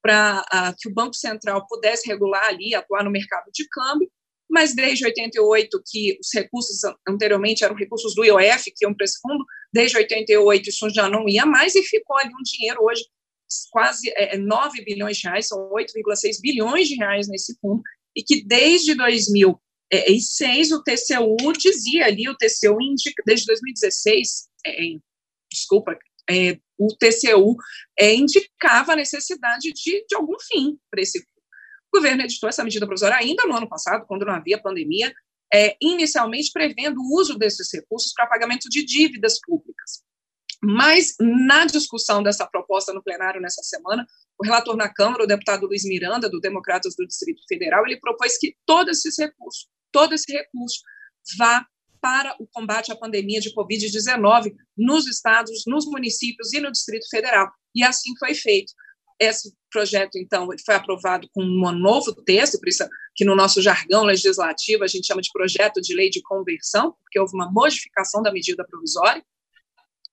para 0.03 0.41
uh, 0.41 0.75
que 0.79 0.88
o 0.88 0.95
Banco 0.95 1.15
Central 1.15 1.67
pudesse 1.67 2.09
regular 2.09 2.47
ali, 2.47 2.75
atuar 2.75 3.03
no 3.03 3.11
mercado 3.11 3.50
de 3.53 3.67
câmbio, 3.69 4.09
mas 4.49 4.75
desde 4.75 5.05
88 5.05 5.83
que 5.85 6.17
os 6.21 6.29
recursos 6.33 6.81
anteriormente 7.07 7.65
eram 7.65 7.75
recursos 7.75 8.15
do 8.15 8.25
IOF 8.25 8.71
que 8.75 8.85
iam 8.85 8.95
para 8.95 9.05
esse 9.05 9.19
fundo, 9.21 9.45
desde 9.73 9.97
88 9.97 10.69
isso 10.69 10.88
já 10.91 11.09
não 11.09 11.29
ia 11.29 11.45
mais 11.45 11.75
e 11.75 11.83
ficou 11.83 12.17
ali 12.17 12.31
um 12.31 12.43
dinheiro 12.43 12.79
hoje 12.83 13.03
quase 13.71 14.11
é, 14.17 14.37
9 14.37 14.85
bilhões 14.85 15.19
de 15.19 15.29
reais, 15.29 15.49
são 15.49 15.71
8,6 15.71 16.41
bilhões 16.41 16.88
de 16.88 16.97
reais 16.97 17.29
nesse 17.29 17.57
fundo, 17.61 17.83
e 18.16 18.23
que 18.23 18.42
desde 18.42 18.94
2006 18.94 20.73
o 20.73 20.82
TCU 20.82 21.52
dizia 21.52 22.06
ali, 22.06 22.28
o 22.28 22.37
TCU 22.37 22.80
indica, 22.80 23.23
desde 23.26 23.46
2016, 23.46 24.49
é, 24.66 24.73
desculpa, 25.52 25.96
é, 26.28 26.58
o 26.78 26.88
TCU 26.96 27.56
é, 27.99 28.14
indicava 28.14 28.92
a 28.92 28.96
necessidade 28.96 29.73
de, 29.73 30.04
de 30.08 30.16
algum 30.16 30.37
fim 30.40 30.78
para 30.90 31.02
esse. 31.02 31.20
O 31.20 31.99
governo 31.99 32.23
editou 32.23 32.49
essa 32.49 32.64
medida 32.64 32.87
provisória 32.87 33.16
ainda 33.16 33.44
no 33.46 33.56
ano 33.56 33.68
passado, 33.68 34.06
quando 34.06 34.25
não 34.25 34.35
havia 34.35 34.61
pandemia, 34.61 35.12
é, 35.52 35.76
inicialmente 35.80 36.50
prevendo 36.52 36.99
o 36.99 37.20
uso 37.20 37.38
desses 37.38 37.68
recursos 37.73 38.12
para 38.12 38.26
pagamento 38.26 38.68
de 38.68 38.85
dívidas 38.85 39.38
públicas. 39.40 40.02
Mas, 40.68 41.14
na 41.20 41.64
discussão 41.64 42.25
dessa 42.25 42.44
proposta 42.44 42.92
no 42.92 43.00
plenário 43.00 43.40
nessa 43.40 43.62
semana, 43.62 44.04
o 44.37 44.44
relator 44.44 44.76
na 44.76 44.92
Câmara, 44.92 45.23
o 45.23 45.26
deputado 45.26 45.64
Luiz 45.64 45.85
Miranda, 45.85 46.28
do 46.28 46.40
Democratas 46.40 46.96
do 46.96 47.06
Distrito 47.06 47.40
Federal, 47.49 47.87
ele 47.87 48.00
propôs 48.00 48.37
que 48.37 48.56
todo 48.66 48.90
esse 48.90 49.08
recurso, 49.23 49.68
todo 49.92 50.12
esse 50.12 50.32
recurso 50.32 50.80
vá 51.38 51.64
para 52.00 52.35
o 52.40 52.49
combate 52.52 52.90
à 52.90 52.96
pandemia 52.96 53.40
de 53.40 53.54
Covid-19 53.54 54.56
nos 54.76 55.06
estados, 55.06 55.62
nos 55.68 55.87
municípios 55.87 56.52
e 56.52 56.61
no 56.61 56.73
Distrito 56.73 57.08
Federal. 57.08 57.49
E 57.73 57.85
assim 57.85 58.16
foi 58.18 58.35
feito. 58.35 58.73
Esse 59.20 59.54
projeto, 59.70 60.16
então, 60.16 60.49
foi 60.64 60.75
aprovado 60.75 61.28
com 61.32 61.44
um 61.44 61.73
novo 61.73 62.12
texto, 62.25 62.58
por 62.58 62.68
isso 62.68 62.85
que 63.14 63.25
no 63.25 63.37
nosso 63.37 63.62
jargão 63.62 64.02
legislativo 64.02 64.82
a 64.82 64.88
gente 64.88 65.06
chama 65.06 65.23
de 65.23 65.30
projeto 65.32 65.80
de 65.80 65.94
lei 65.94 66.11
de 66.11 66.20
conversão, 66.23 66.92
porque 67.02 67.20
houve 67.20 67.35
uma 67.35 67.50
modificação 67.52 68.20
da 68.20 68.32
medida 68.32 68.66
provisória. 68.66 69.25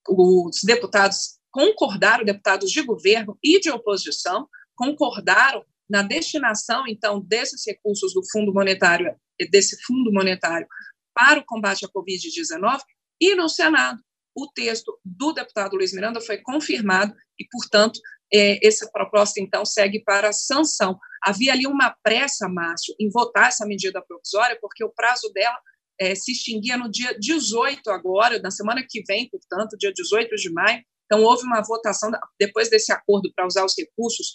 Os 0.07 0.62
deputados 0.63 1.39
concordaram, 1.51 2.25
deputados 2.25 2.72
de 2.72 2.81
governo 2.81 3.38
e 3.43 3.60
de 3.60 3.69
oposição, 3.69 4.48
concordaram 4.75 5.63
na 5.89 6.01
destinação, 6.01 6.86
então, 6.88 7.19
desses 7.19 7.63
recursos 7.65 8.13
do 8.13 8.22
Fundo 8.31 8.53
Monetário, 8.53 9.15
desse 9.51 9.81
Fundo 9.83 10.12
Monetário 10.12 10.67
para 11.13 11.39
o 11.39 11.45
combate 11.45 11.86
à 11.86 11.89
Covid-19, 11.89 12.81
e 13.22 13.36
no 13.36 13.48
Senado, 13.48 14.01
o 14.36 14.48
texto 14.48 15.00
do 15.05 15.31
deputado 15.31 15.75
Luiz 15.75 15.93
Miranda 15.93 16.19
foi 16.19 16.39
confirmado 16.39 17.13
e, 17.39 17.45
portanto, 17.51 18.00
é, 18.33 18.65
essa 18.65 18.89
proposta, 18.91 19.39
então, 19.39 19.63
segue 19.63 20.03
para 20.03 20.33
sanção. 20.33 20.98
Havia 21.22 21.53
ali 21.53 21.67
uma 21.67 21.95
pressa, 22.01 22.50
Márcio, 22.50 22.95
em 23.00 23.10
votar 23.12 23.50
essa 23.50 23.65
medida 23.65 24.01
provisória, 24.01 24.57
porque 24.60 24.83
o 24.83 24.89
prazo 24.89 25.31
dela 25.31 25.60
é, 26.00 26.15
se 26.15 26.31
extinguia 26.31 26.77
no 26.77 26.89
dia 26.89 27.17
18 27.19 27.89
agora, 27.89 28.39
na 28.39 28.51
semana 28.51 28.85
que 28.88 29.03
vem, 29.07 29.29
portanto, 29.29 29.77
dia 29.77 29.91
18 29.93 30.35
de 30.35 30.51
maio. 30.51 30.83
Então, 31.05 31.23
houve 31.23 31.43
uma 31.43 31.62
votação, 31.62 32.12
depois 32.39 32.69
desse 32.69 32.91
acordo 32.91 33.31
para 33.35 33.45
usar 33.45 33.63
os 33.65 33.75
recursos 33.77 34.31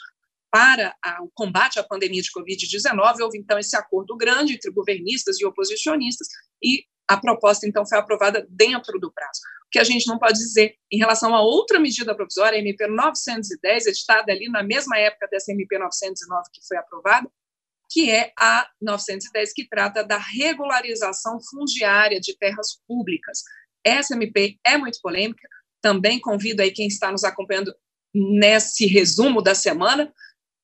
para 0.51 0.95
a, 1.05 1.23
o 1.23 1.31
combate 1.35 1.79
à 1.79 1.85
pandemia 1.85 2.23
de 2.23 2.31
Covid-19, 2.31 3.21
houve, 3.21 3.39
então, 3.39 3.59
esse 3.59 3.77
acordo 3.77 4.17
grande 4.17 4.55
entre 4.55 4.71
governistas 4.71 5.41
e 5.41 5.47
oposicionistas, 5.47 6.29
e 6.63 6.85
a 7.09 7.17
proposta, 7.17 7.67
então, 7.67 7.87
foi 7.87 7.99
aprovada 7.99 8.47
dentro 8.51 8.99
do 8.99 9.13
prazo. 9.13 9.41
O 9.67 9.71
que 9.71 9.79
a 9.79 9.85
gente 9.85 10.07
não 10.07 10.19
pode 10.19 10.39
dizer 10.39 10.77
em 10.91 10.99
relação 10.99 11.35
a 11.35 11.43
outra 11.43 11.79
medida 11.79 12.15
provisória, 12.15 12.57
a 12.57 12.61
MP 12.61 12.87
910, 12.87 13.87
editada 13.87 14.33
ali 14.33 14.49
na 14.49 14.63
mesma 14.63 14.99
época 14.99 15.29
dessa 15.31 15.53
MP 15.53 15.79
909 15.79 16.49
que 16.53 16.67
foi 16.67 16.77
aprovada, 16.77 17.31
que 17.89 18.11
é 18.11 18.33
a 18.39 18.69
910, 18.81 19.53
que 19.53 19.67
trata 19.69 20.05
da 20.05 20.19
regularização 20.19 21.39
fundiária 21.51 22.21
de 22.21 22.37
terras 22.37 22.79
públicas. 22.87 23.43
Essa 23.85 24.15
MP 24.15 24.59
é 24.65 24.77
muito 24.77 24.99
polêmica, 25.01 25.49
também 25.81 26.21
convido 26.21 26.61
aí 26.61 26.71
quem 26.71 26.87
está 26.87 27.11
nos 27.11 27.25
acompanhando 27.25 27.75
nesse 28.15 28.87
resumo 28.87 29.41
da 29.41 29.55
semana 29.55 30.13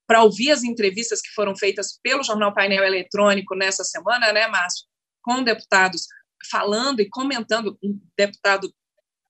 para 0.07 0.23
ouvir 0.23 0.51
as 0.51 0.63
entrevistas 0.63 1.23
que 1.23 1.31
foram 1.31 1.57
feitas 1.57 1.99
pelo 2.03 2.23
Jornal 2.23 2.53
Painel 2.53 2.85
Eletrônico 2.85 3.55
nessa 3.55 3.85
semana, 3.85 4.33
né, 4.33 4.47
Márcio, 4.49 4.87
com 5.23 5.43
deputados 5.43 6.07
falando 6.51 7.01
e 7.01 7.09
comentando, 7.09 7.79
um 7.83 7.99
deputado 8.17 8.71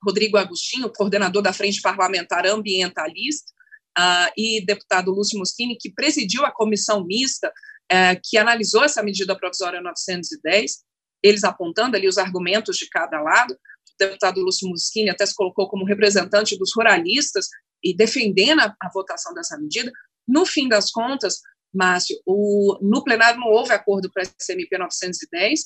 Rodrigo 0.05 0.37
Agostinho, 0.37 0.93
coordenador 0.93 1.43
da 1.43 1.53
Frente 1.53 1.81
Parlamentar 1.81 2.45
Ambientalista, 2.47 3.53
uh, 3.99 4.31
e 4.37 4.65
deputado 4.65 5.13
Lúcio 5.13 5.39
Moschini, 5.39 5.77
que 5.77 5.93
presidiu 5.93 6.45
a 6.45 6.53
comissão 6.53 7.05
mista 7.05 7.53
uh, 7.93 8.21
que 8.23 8.37
analisou 8.39 8.85
essa 8.85 9.03
medida 9.03 9.37
provisória 9.37 9.81
910, 9.81 10.85
eles 11.23 11.45
apontando 11.45 11.97
ali 11.97 12.07
os 12.07 12.19
argumentos 12.19 12.77
de 12.77 12.89
cada 12.89 13.21
lado. 13.21 13.53
O 13.55 13.97
deputado 13.99 14.41
Lúcio 14.41 14.69
Moschini 14.69 15.11
até 15.11 15.25
se 15.25 15.35
colocou 15.35 15.69
como 15.69 15.85
representante 15.85 16.59
dos 16.59 16.73
ruralistas 16.75 17.47
e 17.83 17.95
defendendo 17.97 18.61
a, 18.61 18.75
a 18.81 18.91
votação 18.93 19.33
dessa 19.35 19.59
medida. 19.59 19.91
No 20.27 20.45
fim 20.45 20.69
das 20.69 20.91
contas, 20.91 21.41
Márcio, 21.73 22.17
o, 22.25 22.79
no 22.81 23.03
plenário 23.03 23.41
não 23.41 23.49
houve 23.49 23.73
acordo 23.73 24.11
para 24.13 24.23
a 24.23 24.27
SMP 24.39 24.79
910, 24.79 25.65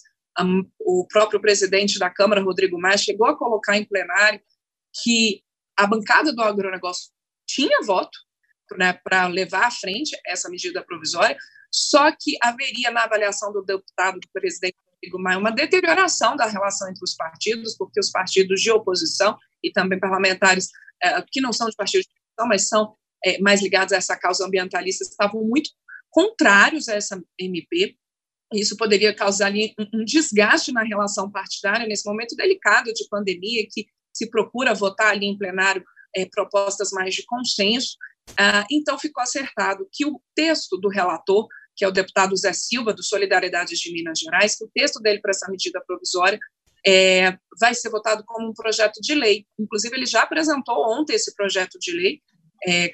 o 0.81 1.07
próprio 1.09 1.41
presidente 1.41 1.99
da 1.99 2.09
Câmara, 2.09 2.43
Rodrigo 2.43 2.79
Maia, 2.79 2.97
chegou 2.97 3.27
a 3.27 3.37
colocar 3.37 3.77
em 3.77 3.85
plenário 3.85 4.41
que 5.03 5.43
a 5.77 5.87
bancada 5.87 6.33
do 6.33 6.43
agronegócio 6.43 7.11
tinha 7.47 7.81
voto 7.85 8.17
né, 8.77 8.99
para 9.05 9.27
levar 9.27 9.67
à 9.67 9.71
frente 9.71 10.17
essa 10.27 10.49
medida 10.49 10.83
provisória, 10.83 11.37
só 11.73 12.11
que 12.13 12.37
haveria 12.43 12.91
na 12.91 13.05
avaliação 13.05 13.53
do 13.53 13.63
deputado, 13.63 14.19
do 14.21 14.29
presidente 14.33 14.77
Rodrigo 14.95 15.19
Maia, 15.23 15.39
uma 15.39 15.53
deterioração 15.53 16.37
da 16.37 16.47
relação 16.47 16.89
entre 16.89 17.05
os 17.05 17.15
partidos, 17.15 17.77
porque 17.77 18.01
os 18.01 18.11
partidos 18.11 18.61
de 18.61 18.71
oposição 18.71 19.37
e 19.63 19.71
também 19.71 19.99
parlamentares 19.99 20.69
é, 21.03 21.23
que 21.31 21.41
não 21.41 21.53
são 21.53 21.69
de 21.69 21.77
partidos 21.77 22.07
de 22.07 22.13
oposição, 22.13 22.49
mas 22.49 22.69
são 22.69 22.97
é, 23.25 23.39
mais 23.41 23.63
ligados 23.63 23.93
a 23.93 23.97
essa 23.97 24.17
causa 24.17 24.47
ambientalista, 24.47 25.05
estavam 25.05 25.43
muito 25.45 25.71
contrários 26.11 26.89
a 26.89 26.95
essa 26.95 27.23
MP, 27.39 27.97
isso 28.53 28.77
poderia 28.77 29.15
causar 29.15 29.47
ali 29.47 29.75
um, 29.95 30.05
desgaste 30.05 30.73
na 30.73 30.83
relação 30.83 31.31
partidária 31.31 31.87
nesse 31.87 32.09
momento 32.09 32.35
delicado 32.35 32.93
de 32.93 33.07
pandemia 33.09 33.67
que 33.71 33.87
se 34.13 34.31
procura 34.31 34.75
votar 34.75 35.11
ali 35.11 35.27
em 35.27 35.37
plenário 35.37 35.85
é, 36.17 36.25
propostas 36.25 36.91
mais 36.91 37.15
de 37.15 37.25
consenso. 37.27 37.97
Ah, 38.37 38.67
então 38.71 38.99
ficou 38.99 39.23
acertado 39.23 39.89
que 39.93 40.07
o 40.07 40.21
texto 40.35 40.77
do 40.77 40.89
relator, 40.89 41.47
que 41.77 41.85
é 41.85 41.89
o 41.89 41.93
deputado 41.93 42.37
Zé 42.37 42.53
Silva 42.53 42.93
do 42.93 43.03
Solidariedade 43.03 43.75
de 43.75 43.93
Minas 43.93 44.19
Gerais, 44.19 44.57
que 44.57 44.65
o 44.65 44.71
texto 44.75 45.01
dele 45.01 45.21
para 45.21 45.31
essa 45.31 45.51
medida 45.51 45.83
provisória 45.87 46.39
é, 46.87 47.37
vai 47.61 47.75
ser 47.75 47.91
votado 47.91 48.25
como 48.25 48.49
um 48.49 48.55
projeto 48.55 49.01
de 49.01 49.15
lei. 49.15 49.47
Inclusive 49.59 49.97
ele 49.97 50.07
já 50.07 50.23
apresentou 50.23 50.77
ontem 50.91 51.15
esse 51.15 51.35
projeto 51.35 51.79
de 51.79 51.93
lei, 51.93 52.21
é, 52.67 52.93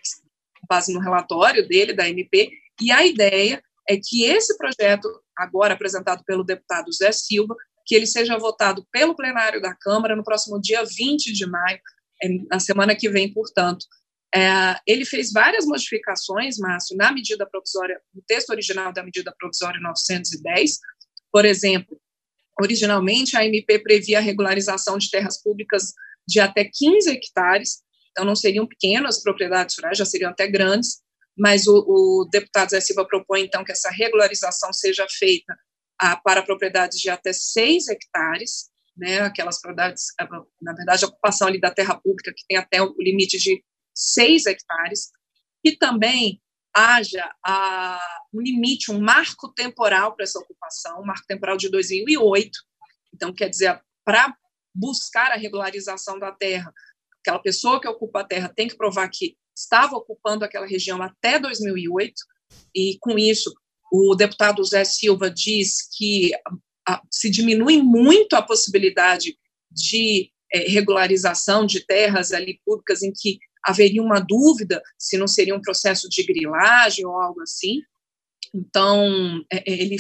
base 0.69 0.93
no 0.93 1.01
relatório 1.01 1.67
dele 1.67 1.93
da 1.93 2.09
MP, 2.09 2.51
e 2.81 2.91
a 2.91 3.05
ideia 3.05 3.63
é 3.89 3.97
que 4.03 4.25
esse 4.25 4.57
projeto, 4.57 5.09
agora 5.37 5.75
apresentado 5.75 6.25
pelo 6.25 6.45
deputado 6.45 6.93
Zé 6.93 7.13
Silva, 7.13 7.55
que 7.87 7.95
ele 7.95 8.07
seja 8.07 8.39
votado 8.39 8.87
pelo 8.91 9.15
plenário 9.15 9.61
da 9.61 9.75
Câmara 9.75 10.17
no 10.17 10.25
próximo 10.25 10.61
dia 10.61 10.83
20 10.85 11.33
de 11.33 11.47
maio, 11.47 11.79
é, 12.23 12.29
na 12.51 12.59
semana 12.59 12.95
que 12.95 13.09
vem, 13.09 13.33
portanto. 13.33 13.85
É, 14.35 14.77
ele 14.85 15.05
fez 15.05 15.33
várias 15.33 15.65
modificações, 15.65 16.59
Márcio, 16.59 16.97
na 16.97 17.13
medida 17.13 17.47
provisória, 17.47 18.01
no 18.13 18.21
texto 18.27 18.51
original 18.51 18.93
da 18.93 19.05
medida 19.05 19.33
provisória 19.39 19.81
910. 19.81 20.81
Por 21.31 21.45
exemplo, 21.45 21.97
originalmente 22.61 23.37
a 23.37 23.45
MP 23.45 23.79
previa 23.79 24.19
a 24.19 24.23
regularização 24.23 24.99
de 24.99 25.09
terras 25.09 25.41
públicas 25.41 25.93
de 26.27 26.41
até 26.41 26.65
15 26.65 27.11
hectares, 27.11 27.83
então 28.11 28.25
não 28.25 28.35
seriam 28.35 28.67
pequenas 28.67 29.23
propriedades 29.23 29.77
rurais, 29.77 29.99
já 29.99 30.05
seriam 30.05 30.31
até 30.31 30.49
grandes, 30.49 31.03
mas 31.37 31.67
o, 31.67 31.85
o 31.87 32.29
deputado 32.31 32.71
Zé 32.71 32.81
Silva 32.81 33.07
propõe, 33.07 33.43
então, 33.43 33.65
que 33.65 33.73
essa 33.73 33.91
regularização 33.91 34.73
seja 34.73 35.07
feita 35.09 35.57
a, 36.01 36.17
para 36.17 36.43
propriedades 36.43 36.99
de 36.99 37.11
até 37.11 37.33
6 37.33 37.89
hectares, 37.89 38.71
né, 38.97 39.21
aquelas 39.21 39.61
propriedades, 39.61 40.07
na 40.63 40.73
verdade, 40.73 41.05
a 41.05 41.09
ocupação 41.09 41.49
ali 41.49 41.61
da 41.61 41.71
terra 41.71 42.01
pública, 42.01 42.33
que 42.35 42.45
tem 42.49 42.57
até 42.57 42.81
o 42.81 42.95
limite 42.99 43.39
de 43.39 43.63
6 43.95 44.47
hectares, 44.47 45.11
e 45.65 45.77
também 45.77 46.41
haja 46.75 47.33
a, 47.45 48.01
um 48.33 48.41
limite, 48.41 48.91
um 48.91 49.01
marco 49.01 49.53
temporal 49.55 50.15
para 50.15 50.25
essa 50.25 50.39
ocupação, 50.39 51.01
um 51.01 51.07
marco 51.07 51.27
temporal 51.27 51.57
de 51.57 51.71
2008. 51.71 52.51
Então, 53.15 53.33
quer 53.33 53.49
dizer, 53.49 53.81
para 54.05 54.37
buscar 54.75 55.31
a 55.31 55.37
regularização 55.37 56.19
da 56.19 56.33
terra, 56.33 56.73
aquela 57.21 57.39
pessoa 57.39 57.81
que 57.81 57.89
ocupa 57.89 58.21
a 58.21 58.25
terra 58.25 58.53
tem 58.55 58.67
que 58.69 58.77
provar 58.77 59.09
que 59.09 59.37
estava 59.57 59.97
ocupando 59.97 60.45
aquela 60.45 60.67
região 60.67 61.01
até 61.01 61.39
2008, 61.39 62.13
e 62.75 62.99
com 63.01 63.17
isso 63.17 63.55
o 63.93 64.17
deputado 64.17 64.65
Zé 64.65 64.85
Silva 64.85 65.31
diz 65.31 65.89
que 65.97 66.33
a, 66.87 67.01
se 67.09 67.31
diminui 67.31 67.81
muito 67.81 68.35
a 68.35 68.43
possibilidade 68.43 69.39
de 69.71 70.31
é, 70.53 70.69
regularização 70.69 71.65
de 71.65 71.87
terras 71.87 72.33
ali 72.33 72.61
públicas 72.65 73.03
em 73.03 73.13
que 73.13 73.39
haveria 73.65 74.03
uma 74.03 74.21
dúvida 74.21 74.83
se 74.99 75.17
não 75.17 75.27
seria 75.27 75.55
um 75.55 75.61
processo 75.61 76.09
de 76.09 76.23
grilagem 76.23 77.07
ou 77.07 77.21
algo 77.21 77.41
assim. 77.43 77.81
Então, 78.55 79.45
é, 79.53 79.59
é, 79.59 79.83
ele 79.83 79.97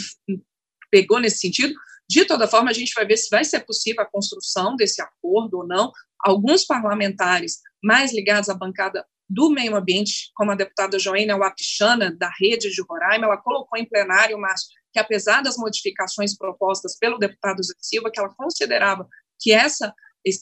pegou 0.90 1.18
nesse 1.18 1.38
sentido. 1.38 1.74
De 2.08 2.24
toda 2.24 2.46
forma, 2.46 2.70
a 2.70 2.74
gente 2.74 2.92
vai 2.94 3.06
ver 3.06 3.16
se 3.16 3.30
vai 3.30 3.44
ser 3.44 3.60
possível 3.60 4.02
a 4.02 4.10
construção 4.10 4.76
desse 4.76 5.00
acordo 5.00 5.58
ou 5.58 5.66
não. 5.66 5.90
Alguns 6.20 6.64
parlamentares 6.64 7.60
mais 7.82 8.12
ligados 8.12 8.48
à 8.48 8.54
bancada 8.54 9.04
do 9.28 9.50
meio 9.50 9.74
ambiente, 9.74 10.30
como 10.34 10.52
a 10.52 10.54
deputada 10.54 10.98
Joênia 10.98 11.36
Wapichana, 11.36 12.14
da 12.14 12.30
Rede 12.38 12.70
de 12.70 12.82
Roraima, 12.82 13.26
ela 13.26 13.38
colocou 13.38 13.78
em 13.78 13.88
plenário, 13.88 14.38
Márcio, 14.38 14.68
que 14.92 14.98
apesar 14.98 15.42
das 15.42 15.56
modificações 15.56 16.36
propostas 16.36 16.96
pelo 16.98 17.18
deputado 17.18 17.62
Zé 17.62 17.74
Silva, 17.80 18.10
que 18.12 18.20
ela 18.20 18.32
considerava 18.34 19.08
que 19.40 19.52
essa 19.52 19.92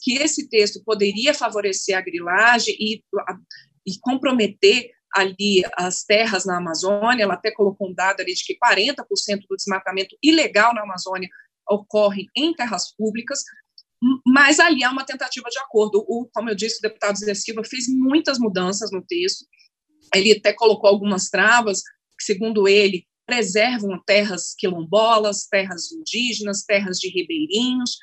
que 0.01 0.17
esse 0.17 0.49
texto 0.49 0.83
poderia 0.83 1.33
favorecer 1.33 1.97
a 1.97 2.01
grilagem 2.01 2.75
e, 2.79 3.03
e 3.85 3.99
comprometer 3.99 4.91
ali 5.13 5.61
as 5.77 6.03
terras 6.03 6.45
na 6.45 6.57
Amazônia, 6.57 7.23
ela 7.23 7.35
até 7.35 7.51
colocou 7.51 7.89
um 7.89 7.93
dado 7.93 8.21
ali 8.21 8.33
de 8.33 8.43
que 8.43 8.57
40% 8.57 9.41
do 9.47 9.55
desmatamento 9.55 10.17
ilegal 10.23 10.73
na 10.73 10.81
Amazônia 10.81 11.29
ocorre 11.69 12.25
em 12.35 12.53
terras 12.53 12.95
públicas, 12.95 13.43
mas 14.25 14.59
ali 14.59 14.83
há 14.83 14.91
uma 14.91 15.05
tentativa 15.05 15.47
de 15.49 15.59
acordo. 15.59 16.03
O, 16.07 16.27
como 16.33 16.49
eu 16.49 16.55
disse, 16.55 16.79
o 16.79 16.81
deputado 16.81 17.17
Zé 17.17 17.33
Silva 17.33 17.63
fez 17.63 17.87
muitas 17.87 18.39
mudanças 18.39 18.91
no 18.91 19.01
texto, 19.05 19.45
ele 20.13 20.31
até 20.33 20.51
colocou 20.51 20.89
algumas 20.89 21.29
travas, 21.29 21.81
que, 22.17 22.25
segundo 22.25 22.67
ele, 22.67 23.05
preservam 23.25 24.01
terras 24.05 24.53
quilombolas, 24.57 25.47
terras 25.47 25.91
indígenas, 25.91 26.63
terras 26.63 26.97
de 26.97 27.07
ribeirinhos, 27.09 27.97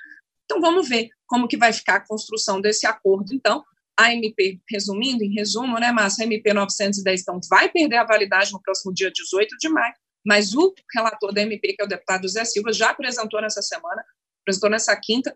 então, 0.50 0.61
vamos 0.61 0.88
ver 0.88 1.11
como 1.28 1.47
que 1.47 1.57
vai 1.57 1.73
ficar 1.73 1.97
a 1.97 2.07
construção 2.07 2.61
desse 2.61 2.85
acordo. 2.85 3.33
Então, 3.33 3.64
a 3.97 4.12
MP, 4.12 4.61
resumindo, 4.69 5.23
em 5.23 5.33
resumo, 5.33 5.78
né, 5.78 5.92
Márcia, 5.92 6.25
a 6.25 6.26
MP 6.26 6.52
910, 6.52 7.21
então, 7.21 7.38
vai 7.49 7.69
perder 7.69 7.99
a 7.99 8.04
validade 8.04 8.52
no 8.52 8.61
próximo 8.61 8.92
dia 8.92 9.12
18 9.12 9.57
de 9.59 9.69
maio, 9.69 9.95
mas 10.26 10.54
o 10.54 10.75
relator 10.92 11.33
da 11.33 11.42
MP, 11.42 11.75
que 11.75 11.83
é 11.83 11.85
o 11.85 11.88
deputado 11.88 12.26
Zé 12.28 12.45
Silva, 12.45 12.73
já 12.73 12.90
apresentou 12.90 13.40
nessa 13.40 13.62
semana, 13.62 14.02
apresentou 14.42 14.69
nessa 14.69 14.97
quinta, 14.97 15.33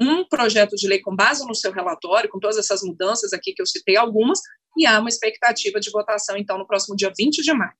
um 0.00 0.24
projeto 0.24 0.76
de 0.76 0.86
lei 0.86 1.00
com 1.00 1.14
base 1.14 1.44
no 1.44 1.54
seu 1.54 1.72
relatório, 1.72 2.30
com 2.30 2.38
todas 2.38 2.56
essas 2.56 2.82
mudanças 2.82 3.32
aqui 3.32 3.52
que 3.52 3.62
eu 3.62 3.66
citei 3.66 3.96
algumas, 3.96 4.38
e 4.78 4.86
há 4.86 5.00
uma 5.00 5.08
expectativa 5.08 5.80
de 5.80 5.90
votação, 5.90 6.36
então, 6.36 6.56
no 6.56 6.66
próximo 6.66 6.94
dia 6.94 7.12
20 7.16 7.42
de 7.42 7.52
maio. 7.52 7.72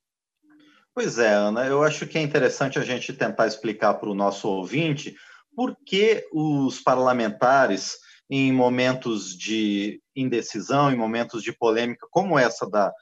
Pois 0.94 1.18
é, 1.18 1.32
Ana, 1.32 1.64
eu 1.66 1.82
acho 1.82 2.06
que 2.06 2.18
é 2.18 2.22
interessante 2.22 2.78
a 2.78 2.82
gente 2.82 3.12
tentar 3.12 3.46
explicar 3.46 3.94
para 3.94 4.10
o 4.10 4.14
nosso 4.14 4.48
ouvinte 4.48 5.16
por 5.54 5.76
que 5.84 6.26
os 6.32 6.80
parlamentares, 6.80 7.96
em 8.30 8.52
momentos 8.52 9.36
de 9.36 10.00
indecisão, 10.16 10.90
em 10.90 10.96
momentos 10.96 11.42
de 11.42 11.52
polêmica, 11.52 12.06
como 12.10 12.38
essa 12.38 12.68
da 12.68 12.92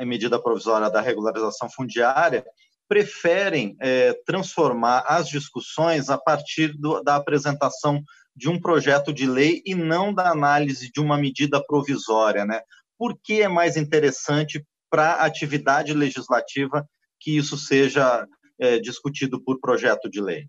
medida 0.00 0.40
provisória 0.40 0.88
da 0.90 1.00
regularização 1.00 1.68
fundiária, 1.68 2.44
preferem 2.88 3.76
é, 3.80 4.12
transformar 4.26 5.04
as 5.06 5.28
discussões 5.28 6.10
a 6.10 6.18
partir 6.18 6.76
do, 6.78 7.02
da 7.02 7.16
apresentação 7.16 8.02
de 8.36 8.48
um 8.48 8.60
projeto 8.60 9.12
de 9.12 9.26
lei 9.26 9.62
e 9.64 9.74
não 9.74 10.12
da 10.12 10.30
análise 10.30 10.90
de 10.90 11.00
uma 11.00 11.16
medida 11.16 11.64
provisória, 11.64 12.44
né? 12.44 12.60
Por 12.98 13.18
que 13.22 13.42
é 13.42 13.48
mais 13.48 13.76
interessante 13.76 14.64
para 14.90 15.14
a 15.14 15.24
atividade 15.24 15.92
legislativa 15.92 16.86
que 17.20 17.36
isso 17.36 17.56
seja 17.56 18.26
é, 18.58 18.78
discutido 18.78 19.42
por 19.42 19.60
projeto 19.60 20.08
de 20.10 20.20
lei? 20.20 20.46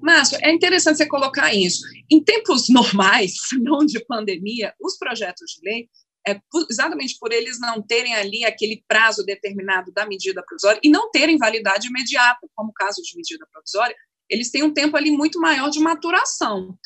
Márcio, 0.00 0.38
é 0.42 0.50
interessante 0.52 0.96
você 0.96 1.06
colocar 1.06 1.54
isso. 1.54 1.84
Em 2.10 2.22
tempos 2.22 2.68
normais, 2.68 3.34
não 3.60 3.84
de 3.84 4.04
pandemia, 4.04 4.74
os 4.80 4.96
projetos 4.96 5.52
de 5.52 5.70
lei, 5.70 5.88
é, 6.26 6.40
exatamente 6.70 7.16
por 7.18 7.32
eles 7.32 7.58
não 7.58 7.82
terem 7.82 8.14
ali 8.14 8.44
aquele 8.44 8.84
prazo 8.86 9.24
determinado 9.24 9.92
da 9.92 10.06
medida 10.06 10.42
provisória 10.44 10.80
e 10.82 10.88
não 10.88 11.10
terem 11.10 11.36
validade 11.36 11.88
imediata, 11.88 12.46
como 12.54 12.70
o 12.70 12.74
caso 12.74 13.02
de 13.02 13.16
medida 13.16 13.46
provisória, 13.50 13.94
eles 14.30 14.50
têm 14.50 14.62
um 14.62 14.72
tempo 14.72 14.96
ali 14.96 15.10
muito 15.10 15.40
maior 15.40 15.68
de 15.68 15.80
maturação, 15.80 16.78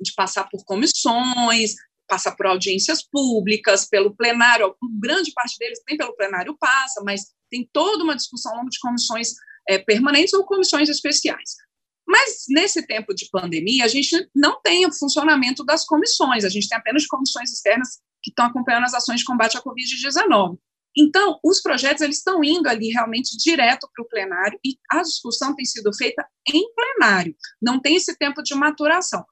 de 0.00 0.12
passar 0.14 0.48
por 0.48 0.64
comissões, 0.64 1.74
passar 2.08 2.36
por 2.36 2.46
audiências 2.46 3.02
públicas, 3.02 3.86
pelo 3.88 4.14
plenário, 4.14 4.74
grande 5.00 5.32
parte 5.32 5.56
deles 5.58 5.80
nem 5.88 5.96
pelo 5.96 6.16
plenário 6.16 6.56
passa, 6.58 7.02
mas 7.04 7.32
tem 7.50 7.68
toda 7.72 8.04
uma 8.04 8.16
discussão 8.16 8.52
ao 8.52 8.58
longo 8.58 8.70
de 8.70 8.78
comissões 8.78 9.32
é, 9.68 9.78
permanentes 9.78 10.32
ou 10.34 10.44
comissões 10.44 10.88
especiais. 10.88 11.56
Mas 12.06 12.44
nesse 12.48 12.86
tempo 12.86 13.14
de 13.14 13.28
pandemia, 13.30 13.84
a 13.84 13.88
gente 13.88 14.28
não 14.34 14.60
tem 14.60 14.86
o 14.86 14.92
funcionamento 14.92 15.64
das 15.64 15.84
comissões, 15.84 16.44
a 16.44 16.48
gente 16.48 16.68
tem 16.68 16.76
apenas 16.78 17.06
comissões 17.06 17.52
externas 17.52 18.00
que 18.22 18.30
estão 18.30 18.46
acompanhando 18.46 18.84
as 18.84 18.94
ações 18.94 19.20
de 19.20 19.26
combate 19.26 19.56
à 19.56 19.62
Covid-19. 19.62 20.58
Então, 20.96 21.40
os 21.42 21.60
projetos 21.60 22.02
eles 22.02 22.18
estão 22.18 22.42
indo 22.44 22.68
ali 22.68 22.88
realmente 22.88 23.36
direto 23.36 23.88
para 23.92 24.04
o 24.04 24.08
plenário 24.08 24.58
e 24.64 24.76
a 24.90 25.02
discussão 25.02 25.54
tem 25.54 25.64
sido 25.64 25.92
feita 25.94 26.24
em 26.48 26.62
plenário, 26.74 27.34
não 27.60 27.80
tem 27.80 27.96
esse 27.96 28.16
tempo 28.16 28.42
de 28.42 28.54
maturação. 28.54 29.24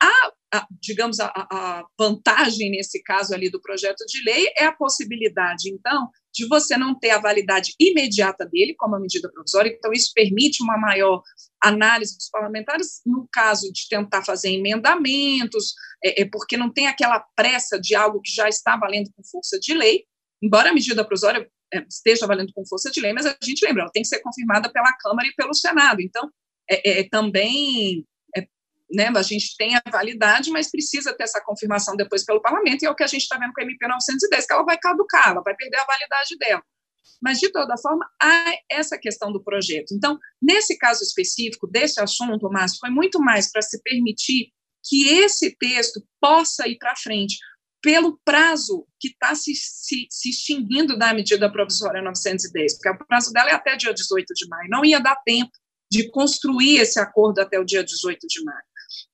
A, 0.00 0.32
a 0.52 0.66
digamos, 0.80 1.20
a, 1.20 1.30
a 1.34 1.86
vantagem 1.98 2.70
nesse 2.70 3.02
caso 3.02 3.34
ali 3.34 3.50
do 3.50 3.60
projeto 3.60 4.04
de 4.06 4.22
lei 4.24 4.46
é 4.58 4.64
a 4.64 4.72
possibilidade, 4.72 5.70
então, 5.70 6.08
de 6.32 6.46
você 6.46 6.76
não 6.76 6.98
ter 6.98 7.10
a 7.10 7.20
validade 7.20 7.74
imediata 7.78 8.46
dele, 8.46 8.74
como 8.76 8.96
a 8.96 9.00
medida 9.00 9.30
provisória, 9.30 9.70
então 9.70 9.92
isso 9.92 10.10
permite 10.14 10.62
uma 10.62 10.78
maior 10.78 11.22
análise 11.62 12.16
dos 12.16 12.30
parlamentares, 12.30 13.00
no 13.04 13.28
caso 13.30 13.70
de 13.72 13.88
tentar 13.88 14.24
fazer 14.24 14.50
emendamentos, 14.50 15.74
é, 16.02 16.22
é 16.22 16.24
porque 16.24 16.56
não 16.56 16.72
tem 16.72 16.86
aquela 16.86 17.20
pressa 17.36 17.78
de 17.78 17.94
algo 17.94 18.20
que 18.22 18.32
já 18.32 18.48
está 18.48 18.76
valendo 18.76 19.10
com 19.14 19.22
força 19.24 19.58
de 19.60 19.74
lei, 19.74 20.04
embora 20.42 20.70
a 20.70 20.74
medida 20.74 21.04
provisória 21.04 21.46
é, 21.74 21.84
esteja 21.88 22.26
valendo 22.26 22.52
com 22.54 22.64
força 22.64 22.90
de 22.90 23.00
lei, 23.00 23.12
mas 23.12 23.26
a 23.26 23.36
gente 23.42 23.64
lembra, 23.66 23.82
ela 23.82 23.92
tem 23.92 24.02
que 24.02 24.08
ser 24.08 24.20
confirmada 24.20 24.72
pela 24.72 24.92
Câmara 24.94 25.28
e 25.28 25.34
pelo 25.34 25.52
Senado, 25.52 26.00
então 26.00 26.30
é, 26.70 27.00
é 27.00 27.08
também 27.08 28.06
né, 28.90 29.10
a 29.14 29.22
gente 29.22 29.56
tem 29.56 29.76
a 29.76 29.82
validade, 29.90 30.50
mas 30.50 30.70
precisa 30.70 31.14
ter 31.14 31.24
essa 31.24 31.42
confirmação 31.44 31.96
depois 31.96 32.24
pelo 32.24 32.40
parlamento, 32.40 32.82
e 32.82 32.86
é 32.86 32.90
o 32.90 32.94
que 32.94 33.02
a 33.02 33.08
gente 33.08 33.22
está 33.22 33.36
vendo 33.36 33.52
com 33.52 33.60
a 33.60 33.64
MP 33.64 33.86
910, 33.86 34.46
que 34.46 34.52
ela 34.52 34.64
vai 34.64 34.78
caducar, 34.78 35.30
ela 35.30 35.42
vai 35.42 35.54
perder 35.54 35.78
a 35.78 35.84
validade 35.84 36.36
dela. 36.38 36.62
Mas, 37.20 37.38
de 37.40 37.50
toda 37.50 37.76
forma, 37.76 38.08
há 38.20 38.54
essa 38.70 38.96
questão 38.96 39.32
do 39.32 39.42
projeto. 39.42 39.92
Então, 39.92 40.18
nesse 40.40 40.78
caso 40.78 41.02
específico 41.02 41.66
desse 41.66 42.00
assunto, 42.00 42.48
Márcio, 42.48 42.78
foi 42.78 42.90
muito 42.90 43.20
mais 43.20 43.50
para 43.50 43.60
se 43.60 43.82
permitir 43.82 44.52
que 44.84 45.08
esse 45.08 45.56
texto 45.56 46.00
possa 46.20 46.68
ir 46.68 46.78
para 46.78 46.96
frente, 46.96 47.38
pelo 47.82 48.18
prazo 48.24 48.86
que 48.98 49.08
está 49.08 49.34
se, 49.34 49.54
se, 49.54 50.06
se, 50.10 50.30
extinguindo 50.30 50.96
da 50.96 51.12
medida 51.14 51.50
provisória 51.50 52.02
910, 52.02 52.74
porque 52.74 52.90
o 52.90 53.06
prazo 53.06 53.32
dela 53.32 53.50
é 53.50 53.54
até 53.54 53.76
dia 53.76 53.94
18 53.94 54.26
de 54.34 54.48
maio, 54.48 54.68
não 54.68 54.84
ia 54.84 54.98
dar 54.98 55.16
tempo 55.24 55.52
de 55.90 56.10
construir 56.10 56.78
esse 56.78 56.98
acordo 56.98 57.40
até 57.40 57.58
o 57.58 57.64
dia 57.64 57.84
18 57.84 58.26
de 58.26 58.44
maio. 58.44 58.67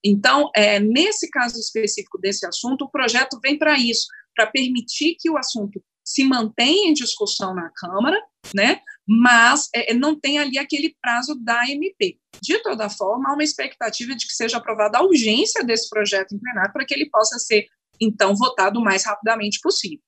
Então, 0.04 0.50
é, 0.54 0.78
nesse 0.78 1.30
caso 1.30 1.58
específico 1.58 2.18
desse 2.18 2.46
assunto, 2.46 2.84
o 2.84 2.90
projeto 2.90 3.38
vem 3.42 3.58
para 3.58 3.78
isso, 3.78 4.06
para 4.34 4.46
permitir 4.46 5.16
que 5.18 5.30
o 5.30 5.37
assunto 5.37 5.82
se 6.04 6.22
mantenha 6.24 6.90
em 6.90 6.92
discussão 6.92 7.54
na 7.54 7.70
Câmara, 7.74 8.20
né, 8.54 8.80
mas 9.06 9.68
é, 9.74 9.94
não 9.94 10.18
tem 10.18 10.38
ali 10.38 10.58
aquele 10.58 10.94
prazo 11.00 11.34
da 11.42 11.68
MP. 11.68 12.18
De 12.42 12.62
toda 12.62 12.90
forma, 12.90 13.30
há 13.30 13.32
uma 13.34 13.44
expectativa 13.44 14.14
de 14.14 14.26
que 14.26 14.34
seja 14.34 14.58
aprovada 14.58 14.98
a 14.98 15.02
urgência 15.02 15.64
desse 15.64 15.88
projeto 15.88 16.34
em 16.34 16.38
plenário 16.38 16.72
para 16.72 16.84
que 16.84 16.92
ele 16.92 17.08
possa 17.08 17.38
ser, 17.38 17.66
então, 18.00 18.34
votado 18.34 18.78
o 18.78 18.82
mais 18.82 19.04
rapidamente 19.04 19.60
possível. 19.62 20.04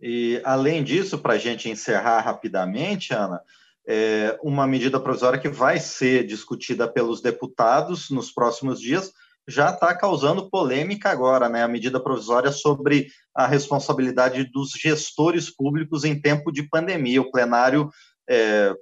E, 0.00 0.40
além 0.44 0.82
disso, 0.82 1.18
para 1.18 1.34
a 1.34 1.38
gente 1.38 1.68
encerrar 1.68 2.20
rapidamente, 2.20 3.12
Ana, 3.14 3.40
é 3.86 4.38
uma 4.42 4.66
medida 4.66 5.00
provisória 5.00 5.38
que 5.38 5.48
vai 5.48 5.78
ser 5.80 6.26
discutida 6.26 6.86
pelos 6.86 7.20
deputados 7.20 8.10
nos 8.10 8.32
próximos 8.32 8.80
dias, 8.80 9.12
já 9.46 9.70
está 9.70 9.94
causando 9.94 10.48
polêmica 10.48 11.10
agora, 11.10 11.48
né? 11.48 11.64
A 11.64 11.68
medida 11.68 12.00
provisória 12.00 12.52
sobre 12.52 13.08
a 13.34 13.46
responsabilidade 13.46 14.44
dos 14.44 14.70
gestores 14.70 15.50
públicos 15.50 16.04
em 16.04 16.20
tempo 16.20 16.52
de 16.52 16.62
pandemia. 16.62 17.20
O 17.20 17.30
plenário 17.30 17.90
é, 18.28 18.72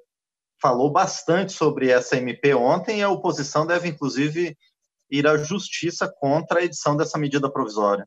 falou 0.60 0.90
bastante 0.90 1.52
sobre 1.52 1.88
essa 1.88 2.16
MP 2.16 2.52
ontem 2.54 2.98
e 2.98 3.02
a 3.02 3.08
oposição 3.08 3.66
deve, 3.66 3.88
inclusive, 3.88 4.56
ir 5.10 5.26
à 5.26 5.36
justiça 5.38 6.12
contra 6.20 6.60
a 6.60 6.64
edição 6.64 6.96
dessa 6.96 7.18
medida 7.18 7.50
provisória. 7.50 8.06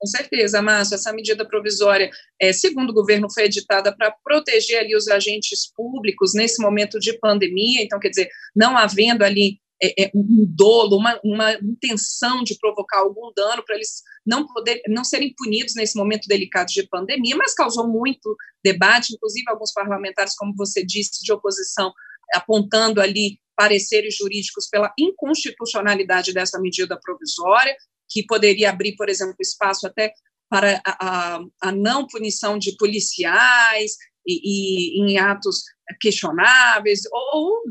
Com 0.00 0.06
certeza, 0.06 0.62
Márcio, 0.62 0.94
essa 0.94 1.12
medida 1.12 1.46
provisória, 1.46 2.10
é, 2.40 2.54
segundo 2.54 2.88
o 2.88 2.94
governo, 2.94 3.30
foi 3.30 3.44
editada 3.44 3.94
para 3.94 4.10
proteger 4.24 4.78
ali 4.78 4.96
os 4.96 5.06
agentes 5.08 5.70
públicos 5.76 6.32
nesse 6.32 6.62
momento 6.62 6.98
de 6.98 7.18
pandemia, 7.18 7.82
então, 7.82 8.00
quer 8.00 8.08
dizer, 8.08 8.30
não 8.56 8.78
havendo 8.78 9.22
ali 9.22 9.60
é, 9.82 10.04
é, 10.04 10.10
um 10.14 10.46
dolo, 10.48 10.96
uma, 10.96 11.20
uma 11.22 11.52
intenção 11.52 12.42
de 12.42 12.56
provocar 12.58 13.00
algum 13.00 13.30
dano 13.36 13.62
para 13.62 13.76
eles 13.76 14.02
não 14.26 14.46
poder, 14.46 14.80
não 14.88 15.04
serem 15.04 15.34
punidos 15.36 15.74
nesse 15.74 15.98
momento 15.98 16.26
delicado 16.26 16.68
de 16.68 16.88
pandemia, 16.88 17.36
mas 17.36 17.54
causou 17.54 17.86
muito 17.86 18.34
debate, 18.64 19.14
inclusive 19.14 19.44
alguns 19.50 19.72
parlamentares, 19.72 20.34
como 20.34 20.54
você 20.56 20.82
disse, 20.82 21.22
de 21.22 21.32
oposição, 21.32 21.92
apontando 22.34 23.02
ali 23.02 23.38
pareceres 23.54 24.16
jurídicos 24.16 24.66
pela 24.70 24.90
inconstitucionalidade 24.98 26.32
dessa 26.32 26.58
medida 26.58 26.98
provisória, 26.98 27.76
que 28.10 28.24
poderia 28.26 28.70
abrir, 28.70 28.96
por 28.96 29.08
exemplo, 29.08 29.36
espaço 29.40 29.86
até 29.86 30.12
para 30.50 30.82
a, 30.84 31.36
a, 31.36 31.40
a 31.62 31.72
não 31.72 32.06
punição 32.06 32.58
de 32.58 32.76
policiais 32.76 33.92
e, 34.26 34.98
e, 34.98 35.02
em 35.02 35.18
atos 35.18 35.62
questionáveis, 36.00 37.00
ou, 37.10 37.62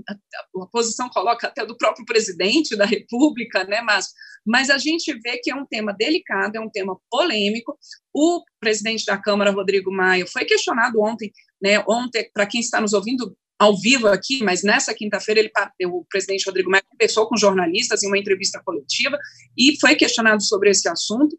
ou 0.54 0.63
a, 0.63 0.67
posição 0.67 1.10
coloca 1.10 1.47
até 1.47 1.65
do 1.65 1.78
próprio 1.78 2.06
presidente 2.06 2.75
da 2.75 2.86
República, 2.86 3.63
né, 3.63 3.82
mas, 3.82 4.10
mas 4.45 4.69
a 4.69 4.78
gente 4.78 5.13
vê 5.19 5.38
que 5.38 5.52
é 5.52 5.56
um 5.56 5.65
tema 5.65 5.93
delicado, 5.93 6.56
é 6.56 6.60
um 6.60 6.69
tema 6.69 6.97
polêmico. 7.10 7.78
O 8.13 8.43
presidente 8.60 9.06
da 9.06 9.17
Câmara, 9.17 9.52
Rodrigo 9.52 9.91
Maia, 9.91 10.25
foi 10.28 10.45
questionado 10.45 11.02
ontem, 11.02 11.32
né, 11.62 11.84
ontem, 11.88 12.30
para 12.34 12.45
quem 12.45 12.62
está 12.62 12.82
nos 12.82 12.93
ouvindo, 12.93 13.36
ao 13.59 13.77
vivo 13.77 14.07
aqui, 14.07 14.41
mas 14.41 14.63
nessa 14.63 14.93
quinta-feira 14.93 15.41
o 15.87 16.05
presidente 16.09 16.45
Rodrigo 16.45 16.71
Maia 16.71 16.83
conversou 16.89 17.27
com 17.27 17.35
jornalistas 17.35 18.01
em 18.01 18.07
uma 18.07 18.17
entrevista 18.17 18.61
coletiva 18.63 19.19
e 19.57 19.77
foi 19.81 19.95
questionado 19.95 20.41
sobre 20.41 20.69
esse 20.69 20.87
assunto 20.87 21.37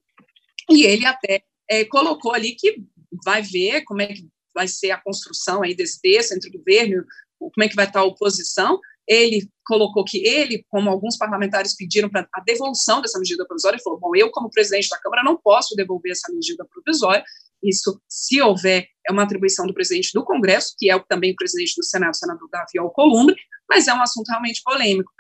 e 0.71 0.85
ele 0.85 1.07
até 1.07 1.43
é, 1.69 1.85
colocou 1.87 2.35
ali 2.35 2.55
que 2.55 2.85
vai 3.25 3.41
ver 3.41 3.83
como 3.85 4.03
é 4.03 4.09
que 4.09 4.29
vai 4.55 4.69
ser 4.69 4.91
a 4.91 5.01
construção 5.01 5.63
aí 5.63 5.75
desse 5.75 6.01
texto 6.01 6.33
entre 6.33 6.51
o 6.51 6.53
governo, 6.53 7.05
como 7.39 7.65
é 7.65 7.69
que 7.69 7.77
vai 7.77 7.87
estar 7.87 8.01
a 8.01 8.05
oposição. 8.05 8.79
Ele 9.09 9.49
colocou 9.65 10.05
que 10.05 10.19
ele, 10.27 10.65
como 10.69 10.91
alguns 10.91 11.17
parlamentares 11.17 11.75
pediram 11.75 12.09
para 12.09 12.29
a 12.33 12.41
devolução 12.43 13.01
dessa 13.01 13.19
medida 13.19 13.47
provisória, 13.47 13.77
ele 13.77 13.83
falou: 13.83 13.99
bom, 13.99 14.15
eu 14.15 14.31
como 14.31 14.51
presidente 14.51 14.89
da 14.89 14.99
Câmara 14.99 15.23
não 15.25 15.37
posso 15.37 15.75
devolver 15.75 16.13
essa 16.13 16.33
medida 16.33 16.65
provisória 16.67 17.25
isso, 17.63 18.01
se 18.09 18.41
houver, 18.41 18.87
é 19.09 19.13
uma 19.13 19.23
atribuição 19.23 19.67
do 19.67 19.75
presidente 19.75 20.11
do 20.15 20.25
Congresso, 20.25 20.75
que 20.79 20.91
é 20.91 20.99
também 21.09 21.33
o 21.33 21.37
presidente 21.37 21.75
do 21.77 21.85
Senado, 21.85 22.13
o 22.13 22.17
senador 22.17 22.49
Davi 22.51 22.79
Alcolumbre, 22.79 23.37
mas 23.69 23.89
é 23.89 23.95
um 23.95 24.03
assunto 24.03 24.29
realmente 24.29 24.63
polêmico. 24.65 25.11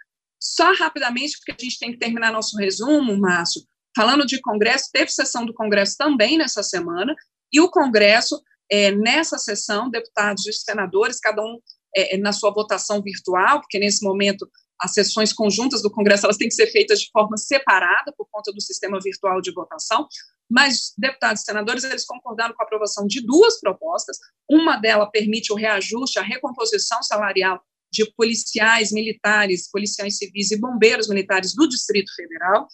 Só 0.41 0.73
rapidamente, 0.75 1.37
porque 1.39 1.53
a 1.53 1.65
gente 1.65 1.79
tem 1.79 1.93
que 1.93 1.99
terminar 1.99 2.33
nosso 2.33 2.57
resumo, 2.57 3.17
Márcio, 3.19 3.63
falando 3.95 4.25
de 4.25 4.41
Congresso, 4.41 4.89
teve 4.93 5.11
sessão 5.11 5.45
do 5.45 5.53
Congresso 5.53 5.97
também 5.99 6.39
nessa 6.39 6.63
semana, 6.63 7.15
e 7.53 7.61
o 7.61 7.71
Congresso, 7.71 8.41
é, 8.71 8.91
nessa 8.93 9.37
sessão, 9.37 9.91
deputados 9.91 10.47
e 10.47 10.53
senadores, 10.53 11.19
cada 11.19 11.43
um 11.43 11.59
é, 11.95 12.17
na 12.17 12.33
sua 12.33 12.53
votação 12.53 13.03
virtual, 13.03 13.61
porque 13.61 13.79
nesse 13.79 14.05
momento 14.05 14.49
as 14.81 14.93
sessões 14.95 15.33
conjuntas 15.33 15.83
do 15.83 15.91
Congresso 15.91 16.27
elas 16.27 16.37
têm 16.37 16.49
que 16.49 16.55
ser 16.55 16.69
feitas 16.69 17.01
de 17.01 17.11
forma 17.11 17.37
separada 17.37 18.13
por 18.17 18.27
conta 18.31 18.53
do 18.53 18.61
sistema 18.61 18.99
virtual 19.03 19.41
de 19.41 19.53
votação, 19.53 20.09
mas 20.51 20.93
deputados 20.97 21.43
e 21.43 21.45
senadores 21.45 21.85
eles 21.85 22.05
concordaram 22.05 22.55
com 22.55 22.63
a 22.63 22.67
aprovação 22.67 23.07
de 23.07 23.25
duas 23.25 23.61
propostas. 23.61 24.17
Uma 24.51 24.77
delas 24.77 25.11
permite 25.13 25.53
o 25.53 25.57
reajuste, 25.57 26.19
a 26.19 26.23
recomposição 26.23 27.03
salarial 27.03 27.61
de 27.93 28.11
policiais 28.17 28.93
militares, 28.93 29.71
policiais 29.71 30.17
civis 30.17 30.51
e 30.51 30.59
bombeiros 30.59 31.09
militares 31.09 31.55
do 31.55 31.69
Distrito 31.69 32.13
Federal, 32.15 32.67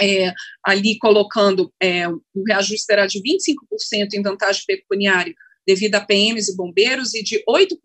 é, 0.00 0.32
ali 0.66 0.98
colocando 0.98 1.72
é, 1.80 2.08
o 2.08 2.44
reajuste 2.46 2.84
será 2.84 3.06
de 3.06 3.20
25% 3.22 4.08
em 4.14 4.22
vantagem 4.22 4.62
pecuniária 4.66 5.34
devido 5.66 5.94
a 5.94 6.00
PMs 6.00 6.48
e 6.48 6.56
bombeiros 6.56 7.14
e 7.14 7.22
de 7.22 7.44
8% 7.48 7.76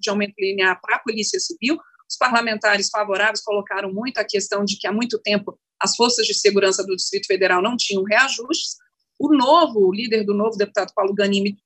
de 0.00 0.10
aumento 0.10 0.34
linear 0.38 0.78
para 0.80 0.96
a 0.96 0.98
Polícia 0.98 1.40
Civil. 1.40 1.78
Os 2.12 2.18
parlamentares 2.18 2.90
favoráveis 2.90 3.40
colocaram 3.40 3.90
muito 3.90 4.18
a 4.18 4.24
questão 4.24 4.66
de 4.66 4.76
que 4.76 4.86
há 4.86 4.92
muito 4.92 5.18
tempo 5.18 5.58
as 5.80 5.96
forças 5.96 6.26
de 6.26 6.34
segurança 6.34 6.84
do 6.84 6.94
Distrito 6.94 7.26
Federal 7.26 7.62
não 7.62 7.74
tinham 7.74 8.04
reajustes. 8.04 8.76
O 9.18 9.34
novo, 9.34 9.88
o 9.88 9.94
líder 9.94 10.22
do 10.22 10.34
novo 10.34 10.58
deputado 10.58 10.92
Paulo 10.94 11.14
Ganimi, 11.14 11.56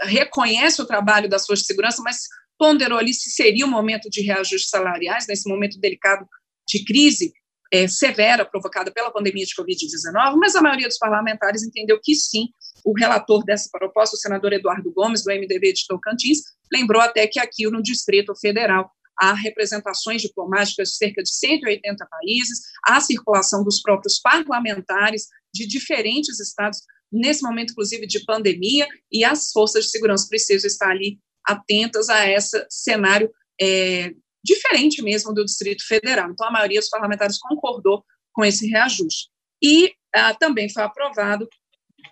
reconhece 0.00 0.82
o 0.82 0.86
trabalho 0.86 1.28
das 1.28 1.46
forças 1.46 1.60
de 1.60 1.66
segurança, 1.68 2.02
mas 2.02 2.22
ponderou 2.58 2.98
ali 2.98 3.14
se 3.14 3.30
seria 3.30 3.64
um 3.64 3.70
momento 3.70 4.10
de 4.10 4.20
reajustes 4.20 4.68
salariais, 4.68 5.28
nesse 5.28 5.48
momento 5.48 5.78
delicado 5.78 6.26
de 6.68 6.84
crise 6.84 7.32
é, 7.72 7.86
severa 7.86 8.44
provocada 8.44 8.90
pela 8.90 9.12
pandemia 9.12 9.44
de 9.44 9.54
Covid-19, 9.54 10.36
mas 10.38 10.56
a 10.56 10.60
maioria 10.60 10.88
dos 10.88 10.98
parlamentares 10.98 11.62
entendeu 11.62 12.00
que 12.02 12.16
sim. 12.16 12.48
O 12.84 12.98
relator 12.98 13.44
dessa 13.44 13.68
proposta, 13.70 14.16
o 14.16 14.18
senador 14.18 14.52
Eduardo 14.52 14.92
Gomes, 14.92 15.22
do 15.22 15.30
MDB 15.30 15.72
de 15.72 15.86
Tocantins, 15.86 16.40
lembrou 16.72 17.00
até 17.00 17.28
que 17.28 17.38
aqui 17.38 17.70
no 17.70 17.80
Distrito 17.80 18.34
Federal 18.34 18.90
há 19.22 19.32
representações 19.34 20.20
diplomáticas 20.20 20.88
de 20.88 20.96
cerca 20.96 21.22
de 21.22 21.32
180 21.32 22.04
países, 22.06 22.60
há 22.84 23.00
circulação 23.00 23.62
dos 23.62 23.80
próprios 23.80 24.18
parlamentares 24.20 25.28
de 25.54 25.64
diferentes 25.64 26.40
estados, 26.40 26.80
nesse 27.10 27.40
momento, 27.42 27.70
inclusive, 27.70 28.04
de 28.04 28.24
pandemia, 28.24 28.88
e 29.12 29.24
as 29.24 29.52
forças 29.52 29.84
de 29.84 29.90
segurança 29.92 30.26
precisam 30.28 30.66
estar 30.66 30.90
ali 30.90 31.20
atentas 31.46 32.08
a 32.08 32.28
esse 32.28 32.66
cenário 32.68 33.30
é, 33.60 34.12
diferente 34.44 35.00
mesmo 35.02 35.32
do 35.32 35.44
Distrito 35.44 35.86
Federal. 35.86 36.30
Então, 36.32 36.48
a 36.48 36.50
maioria 36.50 36.80
dos 36.80 36.88
parlamentares 36.88 37.38
concordou 37.38 38.04
com 38.32 38.44
esse 38.44 38.66
reajuste. 38.66 39.28
E 39.62 39.94
ah, 40.12 40.34
também 40.34 40.68
foi 40.68 40.82
aprovado 40.82 41.48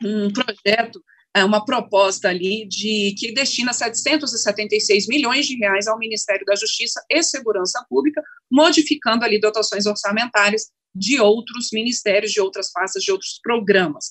um 0.04 0.32
projeto 0.32 1.02
uma 1.38 1.64
proposta 1.64 2.28
ali 2.28 2.66
de 2.66 3.14
que 3.16 3.32
destina 3.32 3.72
776 3.72 5.06
milhões 5.06 5.46
de 5.46 5.56
reais 5.56 5.86
ao 5.86 5.98
Ministério 5.98 6.44
da 6.44 6.56
Justiça 6.56 7.00
e 7.08 7.22
Segurança 7.22 7.84
Pública, 7.88 8.22
modificando 8.50 9.24
ali 9.24 9.40
dotações 9.40 9.86
orçamentárias 9.86 10.70
de 10.94 11.20
outros 11.20 11.68
ministérios, 11.72 12.32
de 12.32 12.40
outras 12.40 12.72
pastas, 12.72 13.02
de 13.02 13.12
outros 13.12 13.38
programas. 13.42 14.08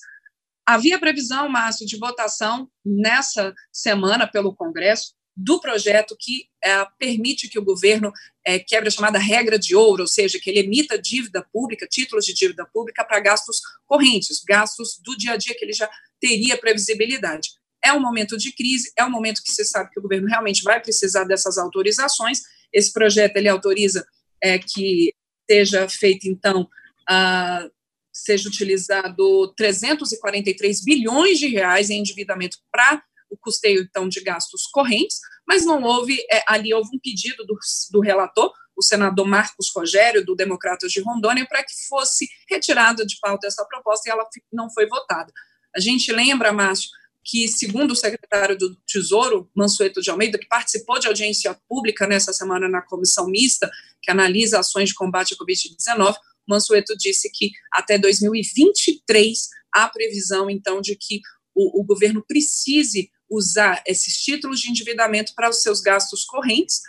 Havia 0.66 0.98
previsão, 0.98 1.48
Márcio, 1.48 1.86
de 1.86 1.98
votação 1.98 2.68
nessa 2.84 3.52
semana 3.72 4.26
pelo 4.26 4.54
Congresso 4.54 5.14
do 5.36 5.60
projeto 5.60 6.16
que 6.18 6.46
é, 6.62 6.84
permite 6.98 7.48
que 7.48 7.58
o 7.58 7.64
governo 7.64 8.12
é, 8.44 8.58
quebre 8.58 8.88
a 8.88 8.90
chamada 8.90 9.18
regra 9.18 9.58
de 9.58 9.74
ouro, 9.74 10.02
ou 10.02 10.06
seja, 10.06 10.38
que 10.38 10.50
ele 10.50 10.60
emita 10.60 11.00
dívida 11.00 11.46
pública, 11.52 11.86
títulos 11.86 12.24
de 12.24 12.34
dívida 12.34 12.66
pública 12.66 13.04
para 13.04 13.20
gastos 13.20 13.60
correntes, 13.86 14.42
gastos 14.46 15.00
do 15.02 15.16
dia 15.16 15.32
a 15.32 15.36
dia 15.36 15.54
que 15.54 15.64
ele 15.64 15.72
já 15.72 15.88
teria 16.20 16.58
previsibilidade. 16.58 17.50
É 17.82 17.92
um 17.92 18.00
momento 18.00 18.36
de 18.36 18.52
crise, 18.52 18.92
é 18.96 19.04
um 19.04 19.10
momento 19.10 19.42
que 19.42 19.52
se 19.52 19.64
sabe 19.64 19.90
que 19.90 19.98
o 19.98 20.02
governo 20.02 20.28
realmente 20.28 20.62
vai 20.62 20.80
precisar 20.80 21.24
dessas 21.24 21.56
autorizações. 21.56 22.40
Esse 22.72 22.92
projeto 22.92 23.36
ele 23.36 23.48
autoriza 23.48 24.06
é, 24.42 24.58
que 24.58 25.14
seja 25.50 25.88
feito 25.88 26.28
então 26.28 26.68
a, 27.08 27.66
seja 28.12 28.48
utilizado 28.48 29.52
343 29.56 30.84
bilhões 30.84 31.38
de 31.38 31.48
reais 31.48 31.90
em 31.90 32.00
endividamento 32.00 32.58
para 32.70 33.02
o 33.30 33.36
custeio 33.36 33.82
então 33.82 34.08
de 34.08 34.20
gastos 34.20 34.66
correntes, 34.66 35.18
mas 35.46 35.64
não 35.64 35.82
houve 35.82 36.18
é, 36.30 36.42
ali 36.46 36.74
houve 36.74 36.90
um 36.94 37.00
pedido 37.00 37.44
do, 37.46 37.56
do 37.92 38.00
relator, 38.00 38.52
o 38.76 38.82
senador 38.82 39.26
Marcos 39.26 39.70
Rogério 39.74 40.24
do 40.24 40.34
Democratas 40.34 40.90
de 40.90 41.00
Rondônia, 41.00 41.46
para 41.46 41.62
que 41.62 41.72
fosse 41.88 42.28
retirada 42.48 43.06
de 43.06 43.18
pauta 43.20 43.46
essa 43.46 43.64
proposta 43.64 44.08
e 44.08 44.12
ela 44.12 44.26
não 44.52 44.70
foi 44.70 44.86
votada. 44.86 45.32
A 45.74 45.80
gente 45.80 46.12
lembra, 46.12 46.52
Márcio, 46.52 46.90
que, 47.24 47.46
segundo 47.48 47.92
o 47.92 47.96
secretário 47.96 48.56
do 48.56 48.74
Tesouro, 48.86 49.50
Mansueto 49.54 50.00
de 50.00 50.10
Almeida, 50.10 50.38
que 50.38 50.48
participou 50.48 50.98
de 50.98 51.06
audiência 51.06 51.54
pública 51.68 52.06
nessa 52.06 52.32
semana 52.32 52.68
na 52.68 52.82
comissão 52.82 53.28
mista, 53.28 53.70
que 54.02 54.10
analisa 54.10 54.58
ações 54.58 54.88
de 54.88 54.94
combate 54.94 55.34
à 55.34 55.36
Covid-19, 55.36 56.14
Mansueto 56.48 56.96
disse 56.96 57.30
que 57.32 57.52
até 57.72 57.98
2023 57.98 59.48
há 59.72 59.88
previsão, 59.88 60.50
então, 60.50 60.80
de 60.80 60.96
que 60.96 61.20
o, 61.54 61.80
o 61.80 61.84
governo 61.84 62.24
precise 62.26 63.10
usar 63.30 63.82
esses 63.86 64.14
títulos 64.14 64.60
de 64.60 64.70
endividamento 64.70 65.32
para 65.36 65.48
os 65.48 65.62
seus 65.62 65.80
gastos 65.80 66.24
correntes, 66.24 66.80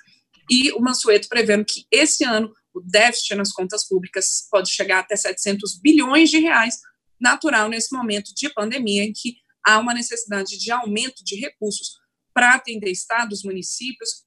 e 0.50 0.72
o 0.72 0.80
Mansueto 0.80 1.30
prevendo 1.30 1.66
que 1.66 1.86
esse 1.92 2.24
ano 2.24 2.52
o 2.74 2.82
déficit 2.82 3.36
nas 3.36 3.52
contas 3.52 3.88
públicas 3.88 4.48
pode 4.50 4.72
chegar 4.72 5.00
até 5.00 5.16
700 5.16 5.80
bilhões 5.80 6.30
de 6.30 6.40
reais, 6.40 6.80
natural 7.22 7.70
nesse 7.70 7.96
momento 7.96 8.34
de 8.36 8.50
pandemia 8.50 9.04
em 9.04 9.14
que 9.14 9.36
há 9.66 9.78
uma 9.78 9.94
necessidade 9.94 10.58
de 10.58 10.72
aumento 10.72 11.24
de 11.24 11.36
recursos 11.36 12.00
para 12.34 12.56
atender 12.56 12.90
estados, 12.90 13.44
municípios, 13.44 14.26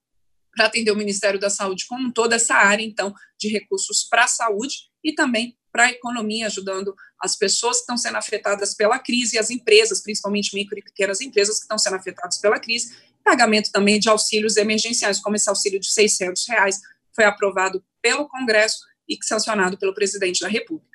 para 0.55 0.67
atender 0.67 0.91
o 0.93 0.97
Ministério 0.97 1.41
da 1.41 1.51
Saúde 1.51 1.85
como 1.89 2.13
toda 2.13 2.37
essa 2.37 2.55
área, 2.55 2.85
então, 2.85 3.13
de 3.39 3.49
recursos 3.49 4.07
para 4.09 4.25
a 4.25 4.29
saúde, 4.29 4.75
e 5.03 5.13
também 5.13 5.57
para 5.73 5.85
a 5.85 5.91
economia, 5.91 6.47
ajudando 6.47 6.95
as 7.21 7.35
pessoas 7.35 7.79
que 7.79 7.83
estão 7.83 7.97
sendo 7.97 8.17
afetadas 8.17 8.75
pela 8.75 8.99
crise 8.99 9.39
as 9.39 9.51
empresas, 9.51 10.01
principalmente 10.01 10.55
micro 10.55 10.79
e 10.79 10.83
pequenas 10.83 11.21
empresas 11.21 11.57
que 11.57 11.63
estão 11.63 11.79
sendo 11.79 11.97
afetadas 11.97 12.39
pela 12.39 12.61
crise, 12.61 12.95
pagamento 13.25 13.73
também 13.73 13.99
de 13.99 14.09
auxílios 14.09 14.57
emergenciais, 14.57 15.19
como 15.19 15.35
esse 15.35 15.49
auxílio 15.49 15.81
de 15.81 15.91
600 15.91 16.47
reais 16.49 16.81
foi 17.15 17.25
aprovado 17.25 17.85
pelo 18.01 18.29
Congresso 18.29 18.79
e 19.09 19.19
sancionado 19.23 19.79
pelo 19.79 19.95
presidente 19.95 20.41
da 20.41 20.49
República. 20.49 20.94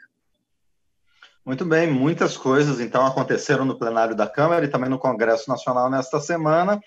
Muito 1.49 1.65
bem, 1.65 1.89
muitas 1.91 2.37
coisas 2.37 2.79
então 2.79 3.03
aconteceram 3.03 3.65
no 3.65 3.75
plenário 3.75 4.15
da 4.15 4.29
Câmara 4.29 4.63
e 4.63 4.67
também 4.67 4.87
no 4.87 4.99
Congresso 4.99 5.49
Nacional 5.49 5.89
nesta 5.89 6.21
semana, 6.21 6.79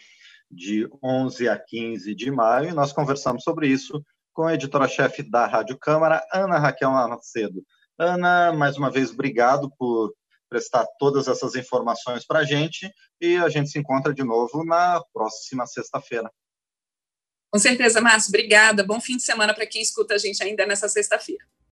de 0.48 0.88
11 1.02 1.48
a 1.48 1.58
15 1.58 2.14
de 2.14 2.30
maio, 2.30 2.68
e 2.68 2.72
nós 2.72 2.92
conversamos 2.92 3.42
sobre 3.42 3.66
isso 3.66 4.00
com 4.32 4.44
a 4.44 4.54
editora-chefe 4.54 5.24
da 5.24 5.46
Rádio 5.46 5.76
Câmara, 5.76 6.24
Ana 6.32 6.60
Raquel 6.60 6.92
Macedo. 6.92 7.64
Ana, 7.98 8.52
mais 8.52 8.76
uma 8.76 8.88
vez, 8.88 9.10
obrigado 9.10 9.68
por 9.76 10.14
prestar 10.48 10.86
todas 10.96 11.26
essas 11.26 11.56
informações 11.56 12.24
para 12.24 12.38
a 12.38 12.44
gente 12.44 12.88
e 13.20 13.38
a 13.38 13.48
gente 13.48 13.68
se 13.68 13.80
encontra 13.80 14.14
de 14.14 14.22
novo 14.22 14.64
na 14.64 15.02
próxima 15.12 15.66
sexta-feira. 15.66 16.30
Com 17.50 17.58
certeza, 17.58 18.00
Márcio. 18.00 18.28
Obrigada. 18.28 18.84
Bom 18.84 19.00
fim 19.00 19.16
de 19.16 19.24
semana 19.24 19.52
para 19.52 19.66
quem 19.66 19.82
escuta 19.82 20.14
a 20.14 20.18
gente 20.18 20.40
ainda 20.40 20.64
nessa 20.64 20.88
sexta-feira. 20.88 21.44